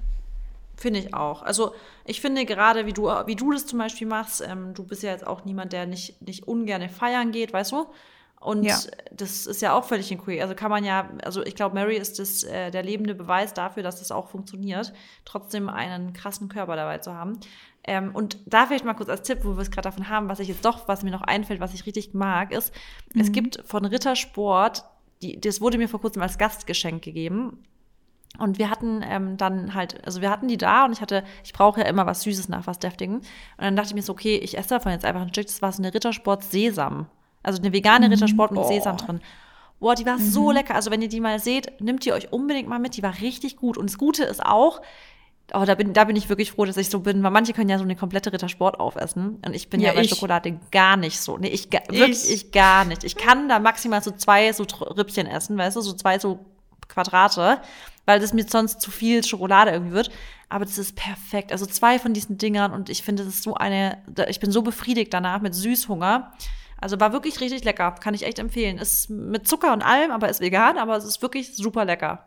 [0.77, 1.43] Finde ich auch.
[1.43, 1.73] Also
[2.05, 5.11] ich finde gerade, wie du, wie du das zum Beispiel machst, ähm, du bist ja
[5.11, 7.87] jetzt auch niemand, der nicht, nicht ungern feiern geht, weißt du?
[8.47, 8.79] Und Ja.
[9.11, 10.41] das ist ja auch völlig okay.
[10.41, 13.83] Also kann man ja, also ich glaube, Mary ist das, äh, der lebende Beweis dafür,
[13.83, 14.93] dass das auch funktioniert,
[15.25, 17.41] trotzdem einen krassen Körper dabei zu haben.
[17.83, 20.39] Ähm, und da vielleicht mal kurz als Tipp, wo wir es gerade davon haben, was
[20.39, 22.73] ich jetzt doch, was mir noch einfällt, was ich richtig mag, ist,
[23.19, 24.85] es gibt von Rittersport,
[25.23, 27.65] die, das wurde mir vor kurzem als Gastgeschenk gegeben.
[28.39, 31.53] Und wir hatten ähm, dann halt, also wir hatten die da und ich hatte, ich
[31.53, 33.17] brauche ja immer was Süßes nach was Deftigen.
[33.17, 33.25] Und
[33.59, 35.47] dann dachte ich mir so, okay, ich esse davon jetzt einfach ein Stück.
[35.47, 37.07] Das war so eine Rittersport Sesam.
[37.47, 38.69] Also eine vegane Rittersport mit Oh.
[38.69, 39.21] Sesam drin.
[39.79, 40.75] Boah, die war so lecker.
[40.75, 42.97] Also wenn ihr die mal seht, nimmt die euch unbedingt mal mit.
[42.97, 43.77] Die war richtig gut.
[43.77, 44.81] Und das Gute ist auch,
[45.53, 47.69] oh, da bin, da bin ich wirklich froh, dass ich so bin, weil manche können
[47.69, 49.39] ja so eine komplette Rittersport aufessen.
[49.45, 50.11] Und ich bin ja, Ja, bei ich.
[50.11, 51.37] Schokolade gar nicht so.
[51.37, 53.05] Nee, ich, wirklich, ich gar nicht.
[53.05, 56.47] Ich kann da maximal so zwei so Rippchen essen, weißt du, so zwei so
[56.89, 57.61] Quadrate,
[58.07, 60.11] weil das mir sonst zu viel Schokolade irgendwie wird.
[60.49, 61.53] Aber das ist perfekt.
[61.53, 64.63] Also zwei von diesen Dingern und ich finde, das ist so eine, ich bin so
[64.63, 66.33] befriedigt danach mit Süßhunger.
[66.79, 67.93] Also war wirklich richtig lecker.
[67.93, 68.79] Kann ich echt empfehlen.
[68.79, 72.27] Ist mit Zucker und allem, aber ist vegan, aber es ist wirklich super lecker.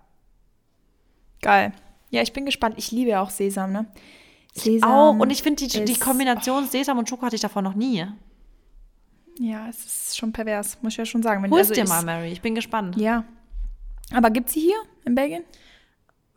[1.41, 1.72] Geil.
[2.10, 2.76] Ja, ich bin gespannt.
[2.78, 3.86] Ich liebe ja auch Sesam, ne?
[4.54, 5.14] Sesam Auch.
[5.20, 8.06] Und ich finde, die, die Kombination Sesam und Schoko hatte ich davon noch nie.
[9.39, 11.41] Ja, es ist schon pervers, muss ich ja schon sagen.
[11.43, 12.32] Wenn, Hol's also dir mal, Mary.
[12.32, 12.97] Ich bin gespannt.
[12.97, 13.24] Ja.
[14.12, 15.43] Aber gibt's sie hier in Belgien?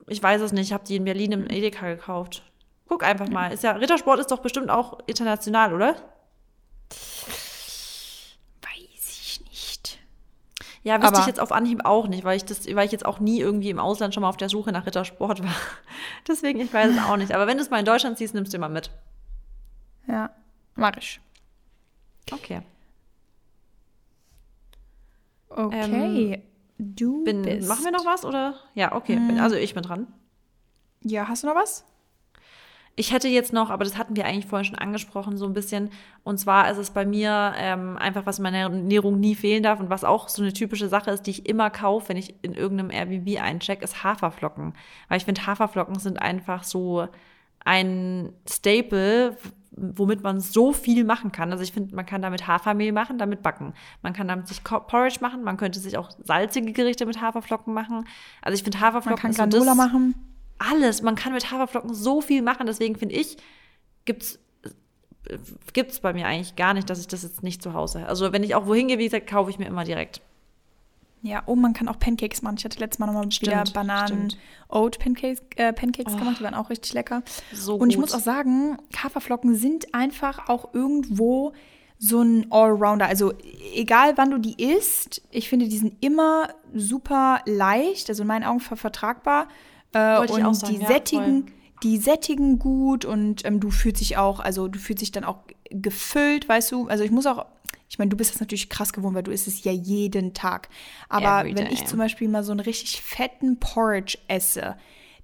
[0.07, 0.67] Ich weiß es nicht.
[0.69, 2.45] Ich habe die in Berlin im Edeka gekauft.
[2.89, 3.53] Guck einfach mal.
[3.53, 5.97] Ist ja, Rittersport ist doch bestimmt auch international, oder?
[8.61, 9.99] Weiß ich nicht.
[10.85, 13.07] Ja, wüsste Aber- ich jetzt auf Anhieb auch nicht, weil ich das, weil ich jetzt
[13.07, 15.55] auch nie irgendwie im Ausland schon mal auf der Suche nach Rittersport war.
[16.29, 17.33] Deswegen, ich weiß es auch nicht.
[17.33, 18.91] Aber wenn du es mal in Deutschland siehst, nimmst du mal mit.
[20.09, 20.31] Ja,
[20.75, 21.21] mach ich.
[22.33, 22.63] Okay.
[25.49, 26.43] Okay.
[26.79, 27.69] du Bin, bist.
[27.69, 28.55] machen wir noch was oder?
[28.75, 29.17] Ja, okay.
[29.17, 30.07] Bin, also ich bin dran.
[31.03, 31.85] Ja, hast du noch was?
[32.95, 35.91] Ich hätte jetzt noch, aber das hatten wir eigentlich vorhin schon angesprochen, so ein bisschen.
[36.25, 39.81] Und zwar ist es bei mir ähm, einfach, was in meiner Ernährung nie fehlen darf
[39.81, 42.53] und was auch so eine typische Sache ist, die ich immer kaufe, wenn ich in
[42.53, 44.75] irgendeinem Airbnb eincheck, ist Haferflocken.
[45.09, 47.09] Weil ich finde, Haferflocken sind einfach so
[47.65, 49.39] ein Staple,
[49.75, 51.51] womit man so viel machen kann.
[51.51, 53.73] Also ich finde, man kann damit Hafermehl machen, damit backen.
[54.03, 58.07] Man kann damit sich Porridge machen, man könnte sich auch salzige Gerichte mit Haferflocken machen.
[58.43, 60.32] Also ich finde Haferflocken Man kann Granola so das, machen.
[60.63, 61.03] Alles.
[61.03, 62.67] Man kann mit Haferflocken so viel machen.
[62.67, 63.37] Deswegen finde ich,
[64.05, 64.39] gibt's
[65.73, 68.07] gibt's bei mir eigentlich gar nicht, dass ich das jetzt nicht zu Hause.
[68.07, 70.21] Also wenn ich auch wohin gehe, wie gesagt, kaufe ich mir immer direkt.
[71.25, 72.57] Ja, oh, man kann auch Pancakes machen.
[72.59, 76.41] Ich hatte letztes Mal nochmal wieder Bananen-Oat-Pancakes äh, Pancakes gemacht.
[76.41, 77.23] Die waren auch richtig lecker.
[77.53, 78.07] So Und ich gut.
[78.07, 81.53] muss auch sagen, Haferflocken sind einfach auch irgendwo
[81.97, 83.07] so ein Allrounder.
[83.07, 83.33] Also
[83.75, 88.43] egal wann du die isst, ich finde, die sind immer super leicht, also in meinen
[88.43, 89.47] Augen ver vertragbar.
[89.93, 91.53] Äh, Wollte ich und auch sagen, die ja, sättigen, voll.
[91.83, 95.39] die sättigen gut und ähm, du fühlst dich auch, also du fühlst dich dann auch
[95.71, 96.89] gefüllt, weißt du.
[96.89, 97.47] Also ich muss auch,
[97.89, 100.69] ich meine, du bist das natürlich krass gewohnt, weil du isst es ja jeden Tag.
[101.09, 101.75] Aber Every wenn day.
[101.75, 104.77] ich zum Beispiel mal so einen richtig fetten Porridge esse,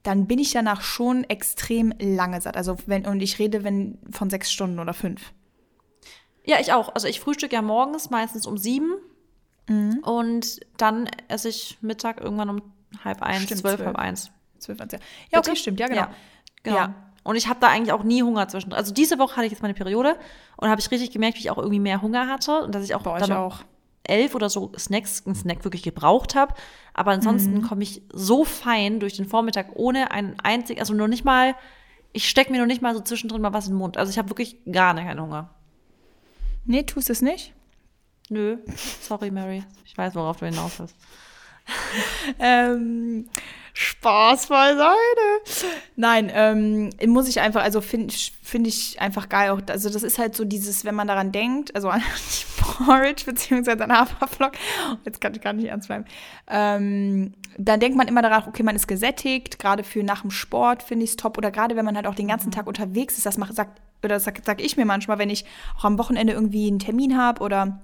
[0.03, 2.57] dann bin ich danach schon extrem lange satt.
[2.57, 5.33] Also wenn, und ich rede wenn von sechs Stunden oder fünf.
[6.45, 6.95] Ja, ich auch.
[6.95, 8.93] Also ich frühstücke ja morgens meistens um sieben
[9.71, 9.99] Mhm.
[10.03, 12.63] und dann esse ich Mittag irgendwann um
[13.05, 13.81] halb eins, Stimmt, zwölf.
[13.81, 14.31] halb eins.
[14.59, 14.99] Zwölf, eins, ja.
[15.33, 15.57] ja, okay, Bitte?
[15.61, 16.01] stimmt, ja, genau.
[16.03, 16.11] Ja,
[16.63, 16.77] genau.
[16.77, 16.95] Ja.
[17.25, 18.73] Und ich habe da eigentlich auch nie Hunger zwischen.
[18.73, 20.17] Also diese Woche hatte ich jetzt meine Periode
[20.57, 22.95] und habe ich richtig gemerkt, wie ich auch irgendwie mehr Hunger hatte und dass ich
[22.95, 23.65] auch Bei euch dann auch.
[24.05, 26.55] elf oder so Snacks, einen Snack wirklich gebraucht habe.
[26.95, 27.63] Aber ansonsten Mhm.
[27.63, 31.55] komme ich so fein durch den Vormittag ohne einen einzigen, also nur nicht mal,
[32.13, 33.99] ich stecke mir noch nicht mal so zwischendrin mal was in den Mund.
[33.99, 35.51] Also ich habe wirklich gar keinen Hunger.
[36.65, 37.53] Nee, tust es nicht?
[38.31, 38.57] Nö,
[39.03, 39.65] sorry Mary.
[39.85, 40.97] Ich weiß, worauf du hinaus willst.
[42.39, 43.29] Ähm,
[43.81, 45.69] Spaß beiseite.
[45.95, 48.13] Nein, ähm, muss ich einfach, also finde
[48.43, 49.61] find ich einfach geil auch.
[49.69, 53.85] Also das ist halt so dieses, wenn man daran denkt, also an die Porridge beziehungsweise
[53.85, 54.55] an Haferflock,
[55.05, 56.07] jetzt kann ich gar nicht ernst bleiben,
[56.49, 60.83] ähm, dann denkt man immer daran, okay, man ist gesättigt, gerade für nach dem Sport
[60.83, 63.27] finde ich es top oder gerade wenn man halt auch den ganzen Tag unterwegs ist,
[63.27, 65.45] das macht, sagt, oder das sag, sag ich mir manchmal, wenn ich
[65.79, 67.81] auch am Wochenende irgendwie einen Termin habe oder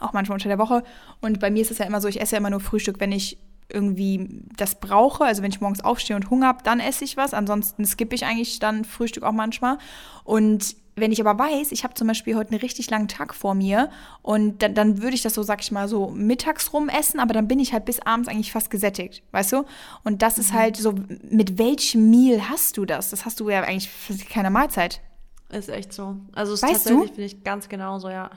[0.00, 0.82] auch manchmal unter der Woche.
[1.20, 3.12] Und bei mir ist es ja immer so, ich esse ja immer nur Frühstück, wenn
[3.12, 3.38] ich
[3.68, 5.24] irgendwie das brauche.
[5.24, 7.34] Also wenn ich morgens aufstehe und Hunger habe, dann esse ich was.
[7.34, 9.78] Ansonsten skippe ich eigentlich dann Frühstück auch manchmal.
[10.24, 13.54] Und wenn ich aber weiß, ich habe zum Beispiel heute einen richtig langen Tag vor
[13.54, 13.90] mir
[14.22, 17.34] und dann, dann würde ich das so, sag ich mal, so mittags rum essen, aber
[17.34, 19.64] dann bin ich halt bis abends eigentlich fast gesättigt, weißt du?
[20.04, 20.94] Und das ist halt so,
[21.28, 23.10] mit welchem Meal hast du das?
[23.10, 25.02] Das hast du ja eigentlich für keine Mahlzeit.
[25.50, 26.16] Ist echt so.
[26.32, 28.30] Also es Weißt tatsächlich finde ich ganz genauso, ja.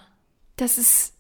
[0.58, 1.14] das ist,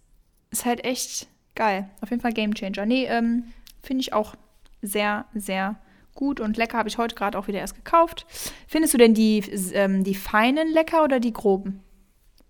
[0.52, 1.90] ist halt echt geil.
[2.02, 2.86] Auf jeden Fall Game Changer.
[2.86, 3.46] Nee, ähm,
[3.90, 4.36] finde ich auch
[4.84, 5.78] sehr, sehr
[6.14, 6.78] gut und lecker.
[6.78, 8.28] Habe ich heute gerade auch wieder erst gekauft.
[8.68, 9.40] Findest du denn die,
[9.74, 11.82] ähm, die feinen lecker oder die groben?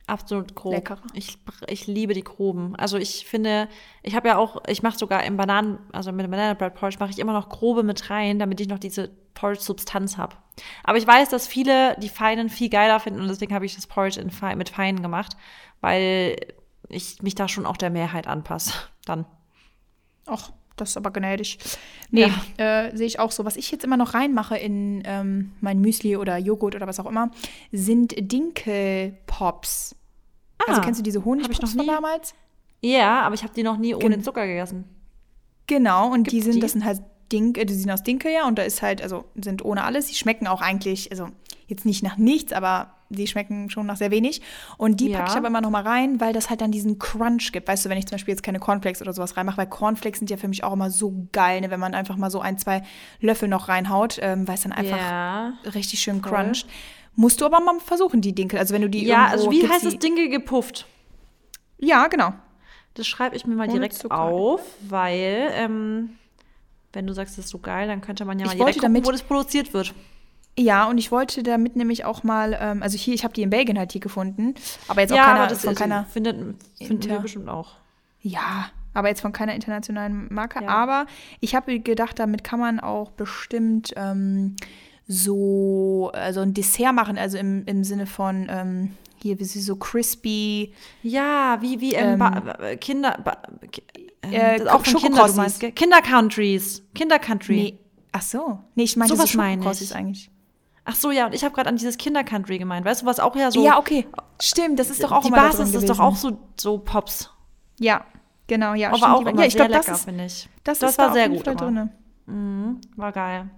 [0.06, 0.74] Absolut grob.
[0.74, 1.00] Leckerer.
[1.14, 1.38] Ich,
[1.68, 2.76] ich liebe die groben.
[2.76, 3.70] Also ich finde,
[4.04, 6.98] ich habe ja auch, ich mache sogar im Bananen, also mit dem Banana Bread Porridge
[7.00, 10.36] mache ich immer noch grobe mit rein, damit ich noch diese Porridge-Substanz habe.
[10.84, 13.88] Aber ich weiß, dass viele die feinen viel geiler finden und deswegen habe ich das
[13.88, 15.38] Porridge in, mit feinen gemacht,
[15.80, 16.36] weil
[16.90, 18.74] ich mich da schon auch der Mehrheit anpasse.
[19.06, 19.26] Dann.
[20.26, 20.52] Ach,
[20.82, 21.58] das ist aber gnädig.
[22.12, 22.86] Nee, Ja.
[22.88, 23.46] äh, sehe ich auch so.
[23.46, 27.06] Was ich jetzt immer noch reinmache in ähm, mein Müsli oder Joghurt oder was auch
[27.06, 27.32] immer,
[27.72, 29.96] sind Dinkelpops.
[30.68, 32.34] Also Ah, kennst du diese Honigpops ich noch von damals?
[32.82, 34.86] Ja, aber ich habe die noch nie ohne Gen- Zucker gegessen.
[35.68, 36.60] Genau, und die Gibt's sind, die?
[36.62, 37.02] das sind halt
[37.32, 40.08] Dinkel, die sind aus Dinkel ja und da ist halt, also sind ohne alles.
[40.08, 41.28] Die schmecken auch eigentlich, also
[41.68, 44.42] jetzt nicht nach nichts, aber die schmecken schon nach sehr wenig.
[44.78, 45.18] Und die Ja.
[45.20, 47.68] packe ich aber immer noch mal rein, weil das halt dann diesen Crunch gibt.
[47.68, 50.30] Weißt du, wenn ich zum Beispiel jetzt keine Cornflakes oder sowas reinmache, weil Cornflakes sind
[50.30, 52.84] ja für mich auch immer so geil, ne, wenn man einfach mal so ein, zwei
[53.20, 55.54] Löffel noch reinhaut, ähm, weil es dann einfach ja.
[55.74, 56.32] richtig schön voll.
[56.32, 56.68] cruncht.
[57.16, 58.60] Musst du aber mal versuchen, die Dinkel.
[58.60, 60.86] Also wenn du die Ja, also wie heißt das Dinkel gepufft?
[61.78, 62.34] Ja, genau.
[62.94, 66.12] Das schreibe ich mir mal direkt auf, weil, ähm,
[66.94, 68.94] wenn du sagst, das ist so geil, dann könnte man ja mal Ich direkt gucken,
[68.94, 69.94] damit- wo das produziert wird.
[70.60, 73.50] Ja, und ich wollte damit nämlich auch mal, ähm, also hier, ich habe die in
[73.50, 74.56] Belgien halt hier gefunden,
[74.90, 76.36] aber jetzt auch ja, keiner, aber das von keiner, findet,
[76.78, 77.76] finden wir Inter- bestimmt auch.
[78.22, 80.62] ja, aber jetzt von keiner internationalen Marke.
[80.64, 80.68] Ja.
[80.70, 81.06] Aber
[81.40, 84.56] ich habe gedacht, damit kann man auch bestimmt ähm,
[85.08, 88.92] so, also ein Dessert machen, also im, im Sinne von ähm,
[89.22, 93.38] hier, wie sie so crispy, Ja, wie, wie ähm, Ähm, äh, Kinder, ba,
[94.24, 95.72] ähm, Äh, auch von Kinder, du meinst, gell?
[95.72, 96.84] Kinder-Countries.
[96.96, 97.56] Kinder-Country.
[97.56, 97.80] nee,
[98.12, 99.96] ach so, nee, ich meine Sowas diese meine ich.
[99.96, 100.30] Eigentlich.
[100.92, 102.84] Ach so, ja, und ich habe gerade an dieses Kinder-Country gemeint.
[102.84, 103.64] Weißt du, was auch ja so.
[103.64, 104.08] ja, okay,
[104.42, 107.30] stimmt, das ist doch auch die Basis drin ist doch auch so, so Pops.
[107.80, 108.06] Ja,
[108.48, 110.50] genau, ja, Aber stimmt, auch immer ja, ich sehr glaube, das lecker, finde ich.
[110.64, 111.90] das, das war da sehr gut drinne.
[112.26, 113.52] Mhm, war geil.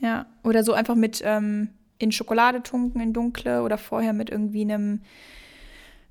[0.00, 4.62] Ja, oder so einfach mit ähm, in Schokolade tunken, in dunkle oder vorher mit irgendwie
[4.62, 5.00] einem,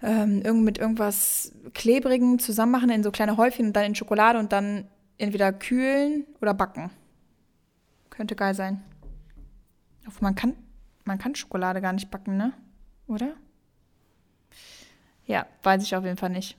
[0.01, 4.39] ähm, irgend, mit irgendwas Klebrigem zusammen machen in so kleine Häufchen und dann in Schokolade
[4.39, 4.87] und dann
[5.19, 6.89] entweder kühlen oder backen.
[8.09, 8.81] Könnte geil sein.
[10.19, 10.55] Man kann,
[11.05, 12.53] man kann Schokolade gar nicht backen, ne?
[13.07, 13.33] oder?
[15.25, 16.57] Ja, weiß ich auf jeden Fall nicht.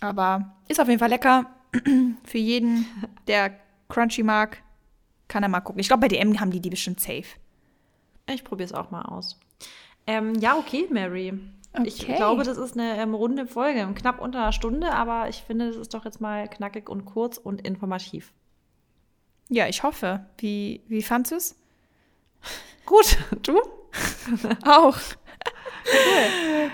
[0.00, 1.46] Aber ist auf jeden Fall lecker.
[2.24, 2.86] Für jeden,
[3.26, 3.58] der
[3.88, 4.62] Crunchy mag,
[5.26, 5.80] kann er mal gucken.
[5.80, 7.24] Ich glaube, bei DM haben die die bestimmt safe.
[8.26, 9.38] Ich probiere es auch mal aus.
[10.06, 11.38] Ähm, ja, okay, Mary.
[11.84, 12.16] Ich Okay.
[12.16, 15.76] glaube, das ist eine ähm, runde Folge, knapp unter einer Stunde, aber ich finde, das
[15.76, 18.32] ist doch jetzt mal knackig und kurz und informativ.
[19.48, 20.26] Ja, ich hoffe.
[20.38, 21.58] Wie, wie fandst du es?
[22.86, 23.60] Gut, du?
[24.66, 24.96] Auch.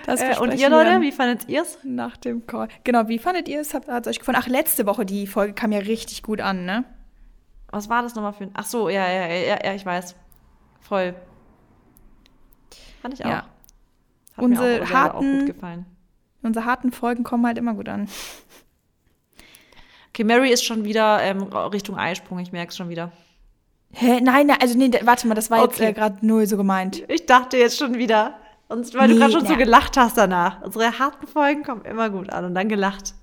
[0.07, 1.79] Das Äh, und ihr Leute, wie fandet ihr es?
[1.85, 2.69] nach dem Call.
[2.83, 3.73] Genau, wie fandet ihr es?
[3.75, 4.39] Hat es euch gefallen?
[4.41, 6.85] Ach, letzte Woche, die Folge kam ja richtig gut an, ne?
[7.71, 8.51] Was war das nochmal für ein.
[8.55, 10.15] Ach so, ja, ja, ja, ja, ich weiß.
[10.81, 11.15] Voll.
[13.03, 13.31] Fand ich auch.
[13.31, 13.37] Ja.
[14.37, 15.87] Hat Unsere auch, selber auch harten- gut gefallen.
[16.43, 18.09] Unsere harten Folgen kommen halt immer gut an.
[20.11, 23.11] Okay, Mary ist schon wieder ähm, Richtung Eisprung, ich merke es schon wieder.
[23.95, 24.21] Hä?
[24.21, 25.91] Nein, nein, also nee, warte mal, das war jetzt Okay.
[25.91, 27.03] äh, gerade null so gemeint.
[27.09, 28.35] Ich dachte jetzt schon wieder.
[28.69, 29.59] Und weil du Nee, gerade schon so na.
[29.59, 30.63] gelacht hast danach.
[30.63, 33.15] Unsere harten Folgen kommen immer gut an und dann gelacht.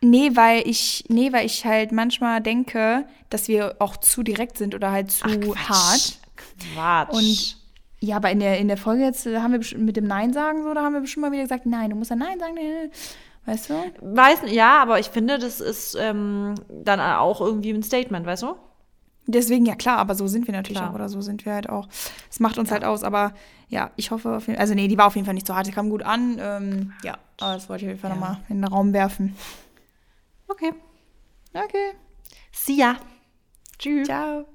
[0.00, 4.74] Nee, weil ich, nee, weil ich halt manchmal denke, dass wir auch zu direkt sind
[4.74, 5.24] oder halt zu
[5.56, 6.18] hart.
[6.74, 7.14] Quatsch.
[7.14, 7.56] Und
[8.00, 10.62] ja, aber in der, in der Folge jetzt äh, haben wir mit dem Nein sagen
[10.62, 12.54] so, da haben wir bestimmt mal wieder gesagt, nein, du musst ja Nein sagen.
[12.54, 12.90] nee,
[13.44, 13.74] Weißt du?
[14.00, 18.54] Weiß, ja, aber ich finde, das ist ähm, dann auch irgendwie ein Statement, weißt du?
[19.30, 20.90] Deswegen, ja klar, aber so sind wir natürlich Klar.
[20.90, 21.86] auch oder so sind wir halt auch.
[22.30, 23.34] Es macht uns halt aus, aber
[23.68, 25.54] ja, ich hoffe auf jeden Fall, also nee, die war auf jeden Fall nicht so
[25.54, 26.38] hart, die kam gut an.
[26.40, 28.16] Ähm, ja, aber das wollte ich auf jeden Fall Ja.
[28.16, 29.36] nochmal in den Raum werfen.
[30.48, 30.72] Okay.
[31.52, 31.92] Okay,
[32.52, 32.96] See ya.
[33.78, 34.06] Tschüss.
[34.06, 34.46] ciao.